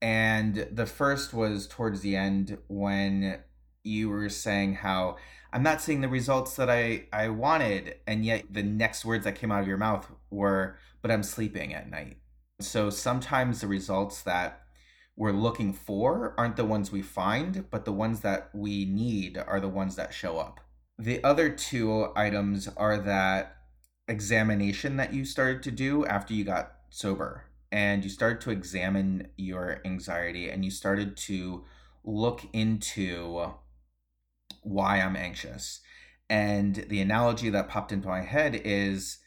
And 0.00 0.68
the 0.70 0.86
first 0.86 1.32
was 1.34 1.66
towards 1.66 2.00
the 2.00 2.16
end 2.16 2.58
when 2.68 3.40
you 3.82 4.08
were 4.08 4.28
saying 4.28 4.74
how 4.74 5.16
I'm 5.52 5.62
not 5.62 5.80
seeing 5.80 6.00
the 6.00 6.08
results 6.08 6.56
that 6.56 6.68
I, 6.68 7.06
I 7.12 7.28
wanted. 7.28 7.96
And 8.06 8.24
yet 8.24 8.44
the 8.50 8.62
next 8.62 9.04
words 9.04 9.24
that 9.24 9.36
came 9.36 9.50
out 9.50 9.62
of 9.62 9.68
your 9.68 9.78
mouth 9.78 10.10
were, 10.30 10.76
but 11.00 11.10
I'm 11.10 11.22
sleeping 11.22 11.72
at 11.72 11.88
night. 11.88 12.18
So 12.60 12.90
sometimes 12.90 13.60
the 13.60 13.66
results 13.66 14.22
that 14.22 14.62
we're 15.16 15.32
looking 15.32 15.72
for 15.72 16.34
aren't 16.36 16.56
the 16.56 16.64
ones 16.64 16.92
we 16.92 17.02
find, 17.02 17.70
but 17.70 17.84
the 17.84 17.92
ones 17.92 18.20
that 18.20 18.50
we 18.52 18.84
need 18.84 19.38
are 19.38 19.60
the 19.60 19.68
ones 19.68 19.96
that 19.96 20.12
show 20.12 20.38
up. 20.38 20.60
The 20.98 21.24
other 21.24 21.48
two 21.48 22.12
items 22.14 22.68
are 22.76 22.98
that 22.98 23.56
examination 24.08 24.96
that 24.98 25.14
you 25.14 25.24
started 25.24 25.62
to 25.64 25.70
do 25.70 26.06
after 26.06 26.34
you 26.34 26.44
got 26.44 26.72
sober 26.90 27.44
and 27.72 28.04
you 28.04 28.10
started 28.10 28.40
to 28.42 28.50
examine 28.50 29.28
your 29.36 29.80
anxiety 29.84 30.50
and 30.50 30.64
you 30.64 30.70
started 30.70 31.16
to 31.16 31.64
look 32.04 32.42
into 32.52 33.52
why 34.62 35.00
I'm 35.00 35.16
anxious. 35.16 35.80
And 36.28 36.74
the 36.88 37.00
analogy 37.00 37.50
that 37.50 37.68
popped 37.68 37.92
into 37.92 38.08
my 38.08 38.22
head 38.22 38.60
is 38.64 39.18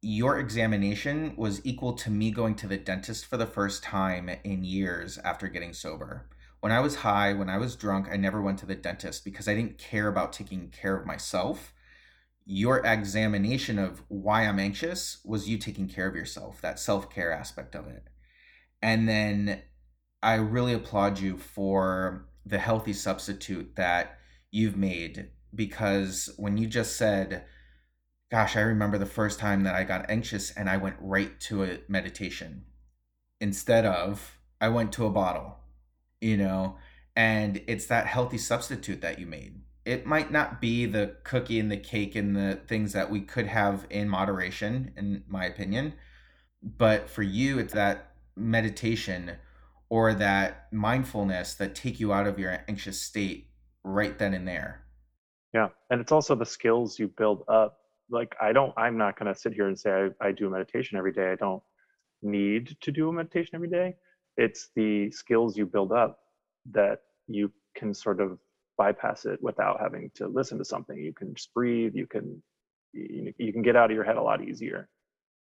your 0.00 0.38
examination 0.38 1.34
was 1.36 1.64
equal 1.64 1.92
to 1.94 2.10
me 2.10 2.30
going 2.30 2.54
to 2.56 2.68
the 2.68 2.76
dentist 2.76 3.26
for 3.26 3.36
the 3.36 3.46
first 3.46 3.82
time 3.82 4.30
in 4.44 4.64
years 4.64 5.18
after 5.18 5.48
getting 5.48 5.72
sober. 5.72 6.28
When 6.60 6.72
I 6.72 6.80
was 6.80 6.96
high, 6.96 7.32
when 7.32 7.50
I 7.50 7.58
was 7.58 7.76
drunk, 7.76 8.08
I 8.10 8.16
never 8.16 8.40
went 8.40 8.58
to 8.60 8.66
the 8.66 8.74
dentist 8.74 9.24
because 9.24 9.48
I 9.48 9.54
didn't 9.54 9.78
care 9.78 10.08
about 10.08 10.32
taking 10.32 10.70
care 10.70 10.96
of 10.96 11.06
myself. 11.06 11.72
Your 12.44 12.84
examination 12.84 13.78
of 13.78 14.02
why 14.08 14.42
I'm 14.42 14.58
anxious 14.58 15.20
was 15.24 15.48
you 15.48 15.58
taking 15.58 15.88
care 15.88 16.08
of 16.08 16.16
yourself, 16.16 16.60
that 16.62 16.78
self 16.78 17.10
care 17.10 17.32
aspect 17.32 17.74
of 17.74 17.86
it. 17.86 18.04
And 18.80 19.08
then 19.08 19.62
I 20.22 20.34
really 20.34 20.74
applaud 20.74 21.18
you 21.18 21.36
for 21.36 22.28
the 22.46 22.58
healthy 22.58 22.92
substitute 22.92 23.76
that 23.76 24.18
you've 24.50 24.76
made 24.76 25.30
because 25.54 26.30
when 26.36 26.56
you 26.56 26.66
just 26.66 26.96
said, 26.96 27.44
gosh, 28.30 28.56
I 28.56 28.60
remember 28.60 28.98
the 28.98 29.06
first 29.06 29.38
time 29.38 29.62
that 29.64 29.74
I 29.74 29.84
got 29.84 30.10
anxious 30.10 30.50
and 30.50 30.68
I 30.68 30.76
went 30.76 30.96
right 31.00 31.38
to 31.40 31.64
a 31.64 31.78
meditation. 31.88 32.64
instead 33.40 33.86
of 33.86 34.38
I 34.60 34.68
went 34.68 34.92
to 34.94 35.06
a 35.06 35.10
bottle, 35.10 35.56
you 36.20 36.36
know, 36.36 36.76
and 37.14 37.62
it's 37.66 37.86
that 37.86 38.06
healthy 38.06 38.38
substitute 38.38 39.00
that 39.00 39.18
you 39.18 39.26
made. 39.26 39.60
It 39.84 40.06
might 40.06 40.30
not 40.30 40.60
be 40.60 40.84
the 40.86 41.16
cookie 41.24 41.58
and 41.58 41.70
the 41.70 41.76
cake 41.76 42.14
and 42.14 42.36
the 42.36 42.60
things 42.66 42.92
that 42.92 43.10
we 43.10 43.20
could 43.20 43.46
have 43.46 43.86
in 43.88 44.08
moderation, 44.08 44.92
in 44.96 45.24
my 45.28 45.46
opinion. 45.46 45.94
But 46.62 47.08
for 47.08 47.22
you, 47.22 47.58
it's 47.58 47.72
that 47.72 48.12
meditation 48.36 49.36
or 49.88 50.12
that 50.14 50.66
mindfulness 50.72 51.54
that 51.54 51.74
take 51.74 51.98
you 51.98 52.12
out 52.12 52.26
of 52.26 52.38
your 52.38 52.58
anxious 52.68 53.00
state 53.00 53.48
right 53.82 54.18
then 54.18 54.34
and 54.34 54.46
there. 54.46 54.82
Yeah. 55.54 55.68
And 55.88 56.00
it's 56.00 56.12
also 56.12 56.34
the 56.34 56.44
skills 56.44 56.98
you 56.98 57.08
build 57.08 57.44
up. 57.48 57.78
Like, 58.10 58.34
I 58.40 58.52
don't, 58.52 58.72
I'm 58.76 58.96
not 58.96 59.18
going 59.18 59.32
to 59.32 59.38
sit 59.38 59.52
here 59.52 59.68
and 59.68 59.78
say 59.78 59.90
I, 59.90 60.28
I 60.28 60.32
do 60.32 60.48
meditation 60.50 60.98
every 60.98 61.12
day. 61.12 61.32
I 61.32 61.36
don't 61.36 61.62
need 62.22 62.76
to 62.80 62.92
do 62.92 63.08
a 63.08 63.12
meditation 63.12 63.54
every 63.54 63.68
day. 63.68 63.94
It's 64.36 64.70
the 64.76 65.10
skills 65.10 65.56
you 65.56 65.66
build 65.66 65.92
up 65.92 66.18
that 66.72 67.00
you 67.26 67.52
can 67.74 67.92
sort 67.92 68.20
of 68.20 68.38
bypass 68.76 69.24
it 69.24 69.42
without 69.42 69.80
having 69.80 70.10
to 70.14 70.28
listen 70.28 70.58
to 70.58 70.64
something. 70.64 70.96
You 70.96 71.12
can 71.12 71.34
just 71.34 71.52
breathe. 71.52 71.94
You 71.94 72.06
can, 72.06 72.42
you, 72.92 73.52
can 73.52 73.62
get 73.62 73.76
out 73.76 73.90
of 73.90 73.94
your 73.94 74.04
head 74.04 74.16
a 74.16 74.22
lot 74.22 74.42
easier. 74.42 74.88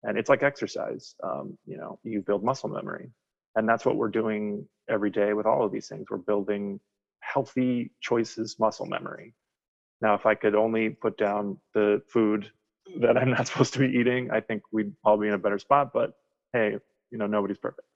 And 0.03 0.17
it's 0.17 0.29
like 0.29 0.43
exercise. 0.43 1.15
Um, 1.23 1.57
you 1.65 1.77
know, 1.77 1.99
you 2.03 2.21
build 2.21 2.43
muscle 2.43 2.69
memory. 2.69 3.11
And 3.55 3.67
that's 3.67 3.85
what 3.85 3.97
we're 3.97 4.09
doing 4.09 4.65
every 4.89 5.09
day 5.09 5.33
with 5.33 5.45
all 5.45 5.65
of 5.65 5.71
these 5.71 5.87
things. 5.87 6.05
We're 6.09 6.17
building 6.17 6.79
healthy 7.19 7.91
choices 8.01 8.57
muscle 8.59 8.85
memory. 8.85 9.35
Now, 10.01 10.15
if 10.15 10.25
I 10.25 10.35
could 10.35 10.55
only 10.55 10.89
put 10.89 11.17
down 11.17 11.57
the 11.73 12.01
food 12.07 12.49
that 12.99 13.17
I'm 13.17 13.29
not 13.29 13.47
supposed 13.47 13.73
to 13.73 13.79
be 13.79 13.87
eating, 13.87 14.31
I 14.31 14.41
think 14.41 14.63
we'd 14.71 14.93
all 15.03 15.17
be 15.17 15.27
in 15.27 15.33
a 15.33 15.37
better 15.37 15.59
spot. 15.59 15.91
But 15.93 16.13
hey, 16.53 16.77
you 17.11 17.17
know, 17.17 17.27
nobody's 17.27 17.57
perfect. 17.57 17.87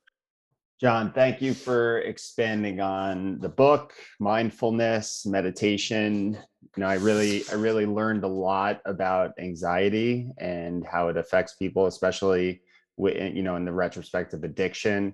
John, 0.79 1.13
thank 1.13 1.41
you 1.41 1.53
for 1.53 1.99
expanding 1.99 2.81
on 2.81 3.39
the 3.39 3.47
book, 3.47 3.93
mindfulness, 4.19 5.25
meditation. 5.25 6.37
You 6.75 6.81
know, 6.81 6.87
I 6.87 6.95
really, 6.95 7.43
I 7.49 7.55
really 7.55 7.85
learned 7.85 8.25
a 8.25 8.27
lot 8.27 8.81
about 8.85 9.31
anxiety 9.39 10.29
and 10.37 10.85
how 10.85 11.07
it 11.07 11.15
affects 11.15 11.55
people, 11.55 11.85
especially 11.85 12.61
you 12.97 13.41
know, 13.41 13.55
in 13.55 13.65
the 13.65 13.71
retrospect 13.71 14.33
of 14.33 14.43
addiction. 14.43 15.13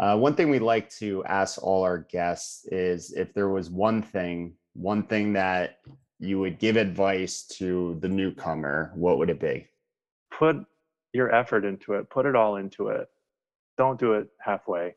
Uh, 0.00 0.16
one 0.16 0.34
thing 0.34 0.50
we 0.50 0.58
like 0.58 0.88
to 0.90 1.22
ask 1.24 1.62
all 1.62 1.82
our 1.82 1.98
guests 1.98 2.66
is 2.72 3.12
if 3.12 3.32
there 3.34 3.50
was 3.50 3.70
one 3.70 4.02
thing, 4.02 4.54
one 4.72 5.02
thing 5.04 5.34
that 5.34 5.76
you 6.24 6.38
would 6.40 6.58
give 6.58 6.76
advice 6.76 7.42
to 7.58 7.96
the 8.00 8.08
newcomer, 8.08 8.92
what 8.94 9.18
would 9.18 9.30
it 9.30 9.40
be? 9.40 9.66
Put 10.36 10.56
your 11.12 11.32
effort 11.34 11.64
into 11.64 11.94
it, 11.94 12.10
put 12.10 12.26
it 12.26 12.34
all 12.34 12.56
into 12.56 12.88
it 12.88 13.08
don't 13.76 13.98
do 13.98 14.14
it 14.14 14.28
halfway. 14.40 14.94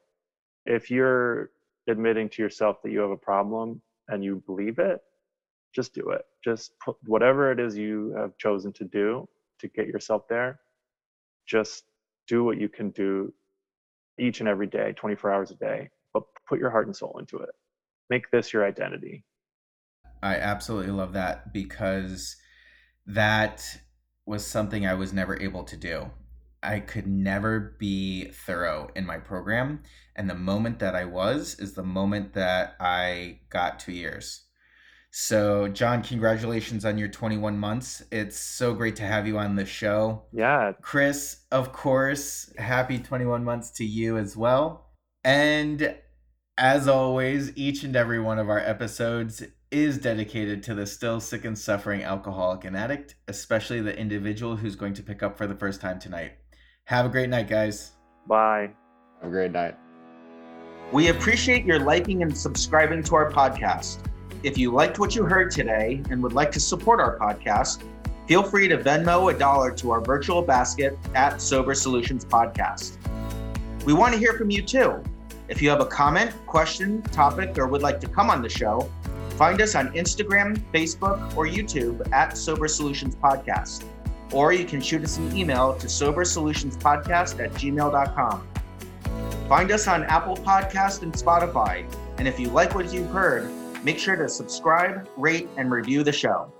If 0.66 0.92
you're 0.92 1.52
admitting 1.88 2.30
to 2.30 2.42
yourself 2.42 2.82
that 2.84 2.92
you 2.92 3.00
have 3.00 3.12
a 3.12 3.18
problem 3.18 3.82
and 4.10 4.24
you 4.24 4.44
believe 4.46 4.80
it, 4.80 5.02
just 5.74 5.94
do 5.94 6.10
it. 6.10 6.24
Just 6.44 6.74
put 6.84 6.96
whatever 7.06 7.52
it 7.52 7.60
is 7.60 7.78
you 7.78 8.14
have 8.18 8.38
chosen 8.38 8.72
to 8.74 8.86
do 8.86 9.28
to 9.60 9.68
get 9.68 9.88
yourself 9.88 10.28
there, 10.28 10.60
just 11.48 11.86
do 12.28 12.44
what 12.44 12.60
you 12.60 12.70
can 12.70 12.92
do 12.92 13.34
each 14.20 14.40
and 14.40 14.50
every 14.50 14.68
day, 14.68 14.94
24 14.94 15.32
hours 15.32 15.52
a 15.52 15.56
day, 15.56 15.90
but 16.14 16.24
put 16.48 16.60
your 16.60 16.70
heart 16.70 16.88
and 16.88 16.96
soul 16.96 17.18
into 17.20 17.38
it. 17.38 17.50
Make 18.10 18.30
this 18.32 18.54
your 18.54 18.66
identity. 18.66 19.24
I 20.28 20.36
absolutely 20.36 20.92
love 20.92 21.14
that 21.14 21.54
because 21.54 22.36
that 23.06 23.64
was 24.26 24.46
something 24.46 24.86
I 24.86 24.94
was 24.94 25.14
never 25.14 25.42
able 25.42 25.64
to 25.64 25.78
do. 25.78 26.12
I 26.62 26.82
could 26.82 27.08
never 27.08 27.78
be 27.80 28.26
thorough 28.26 28.90
in 28.94 29.06
my 29.06 29.20
program. 29.20 29.84
And 30.18 30.30
the 30.30 30.36
moment 30.36 30.80
that 30.80 30.96
I 30.96 31.06
was 31.06 31.58
is 31.60 31.74
the 31.74 31.84
moment 31.84 32.34
that 32.34 32.76
I 32.80 33.40
got 33.50 33.80
two 33.80 33.94
years. 33.94 34.44
So, 35.12 35.70
John, 35.70 36.04
congratulations 36.04 36.84
on 36.84 36.98
your 36.98 37.08
21 37.08 37.58
months. 37.58 38.04
It's 38.12 38.38
so 38.38 38.74
great 38.74 38.98
to 38.98 39.04
have 39.04 39.26
you 39.26 39.38
on 39.38 39.56
the 39.56 39.66
show. 39.66 40.24
Yeah. 40.34 40.74
Chris, 40.82 41.46
of 41.52 41.72
course, 41.72 42.52
happy 42.58 43.00
21 43.00 43.46
months 43.46 43.72
to 43.78 43.86
you 43.86 44.18
as 44.18 44.36
well. 44.36 44.90
And 45.24 45.96
as 46.58 46.88
always, 46.88 47.56
each 47.56 47.84
and 47.84 47.96
every 47.96 48.20
one 48.20 48.40
of 48.40 48.50
our 48.50 48.60
episodes 48.60 49.44
is 49.72 49.98
dedicated 49.98 50.64
to 50.64 50.74
the 50.74 50.86
still 50.86 51.20
sick 51.20 51.44
and 51.44 51.58
suffering 51.58 52.04
alcoholic 52.04 52.64
and 52.64 52.78
addict, 52.78 53.16
especially 53.28 53.82
the 53.82 53.98
individual 53.98 54.56
who's 54.56 54.76
going 54.76 54.94
to 54.94 55.04
pick 55.04 55.22
up 55.22 55.38
for 55.38 55.46
the 55.46 55.56
first 55.56 55.82
time 55.82 56.00
tonight. 56.00 56.34
Have 56.86 57.06
a 57.06 57.10
great 57.10 57.30
night, 57.30 57.50
guys. 57.50 57.92
Bye. 58.28 58.72
Have 59.22 59.30
a 59.30 59.32
great 59.32 59.52
night. 59.52 59.76
We 60.94 61.10
appreciate 61.10 61.66
your 61.66 61.80
liking 61.80 62.22
and 62.24 62.36
subscribing 62.36 63.04
to 63.04 63.16
our 63.16 63.30
podcast. 63.30 64.00
If 64.44 64.58
you 64.58 64.72
liked 64.72 65.00
what 65.00 65.16
you 65.16 65.24
heard 65.24 65.52
today 65.52 66.02
and 66.10 66.24
would 66.24 66.32
like 66.32 66.52
to 66.52 66.62
support 66.62 67.02
our 67.02 67.20
podcast, 67.20 67.84
feel 68.26 68.44
free 68.44 68.70
to 68.70 68.78
Venmo 68.78 69.34
a 69.34 69.38
dollar 69.38 69.72
to 69.72 69.92
our 69.92 70.00
virtual 70.00 70.42
basket 70.42 70.98
at 71.14 71.42
Sober 71.42 71.74
Solutions 71.74 72.24
Podcast. 72.24 72.98
We 73.84 73.92
want 73.92 74.14
to 74.14 74.20
hear 74.20 74.34
from 74.34 74.50
you 74.50 74.62
too. 74.62 75.04
If 75.50 75.62
you 75.62 75.70
have 75.70 75.82
a 75.82 75.86
comment, 75.86 76.34
question, 76.46 77.02
topic, 77.02 77.58
or 77.58 77.68
would 77.68 77.82
like 77.82 78.00
to 78.02 78.08
come 78.08 78.30
on 78.30 78.42
the 78.42 78.50
show, 78.50 78.90
find 79.38 79.62
us 79.62 79.76
on 79.76 79.90
Instagram, 79.94 80.58
Facebook, 80.74 81.38
or 81.38 81.46
YouTube 81.46 82.12
at 82.12 82.38
Sober 82.38 82.68
Solutions 82.68 83.16
Podcast 83.16 83.84
or 84.32 84.54
you 84.54 84.66
can 84.66 84.82
shoot 84.82 85.04
us 85.04 85.18
an 85.18 85.36
email 85.36 85.76
to 85.76 85.88
sobersolutionspodcast 85.88 87.44
at 87.44 87.52
gmail.com. 87.54 88.48
Find 89.48 89.72
us 89.72 89.88
on 89.88 90.04
Apple 90.04 90.36
Podcast 90.36 91.04
and 91.04 91.14
Spotify. 91.14 91.86
And 92.18 92.28
if 92.28 92.40
you 92.40 92.50
like 92.50 92.76
what 92.76 92.92
you've 92.92 93.10
heard, 93.10 93.50
make 93.84 93.98
sure 93.98 94.16
to 94.16 94.28
subscribe, 94.28 95.08
rate, 95.16 95.48
and 95.56 95.72
review 95.72 96.04
the 96.04 96.12
show. 96.12 96.52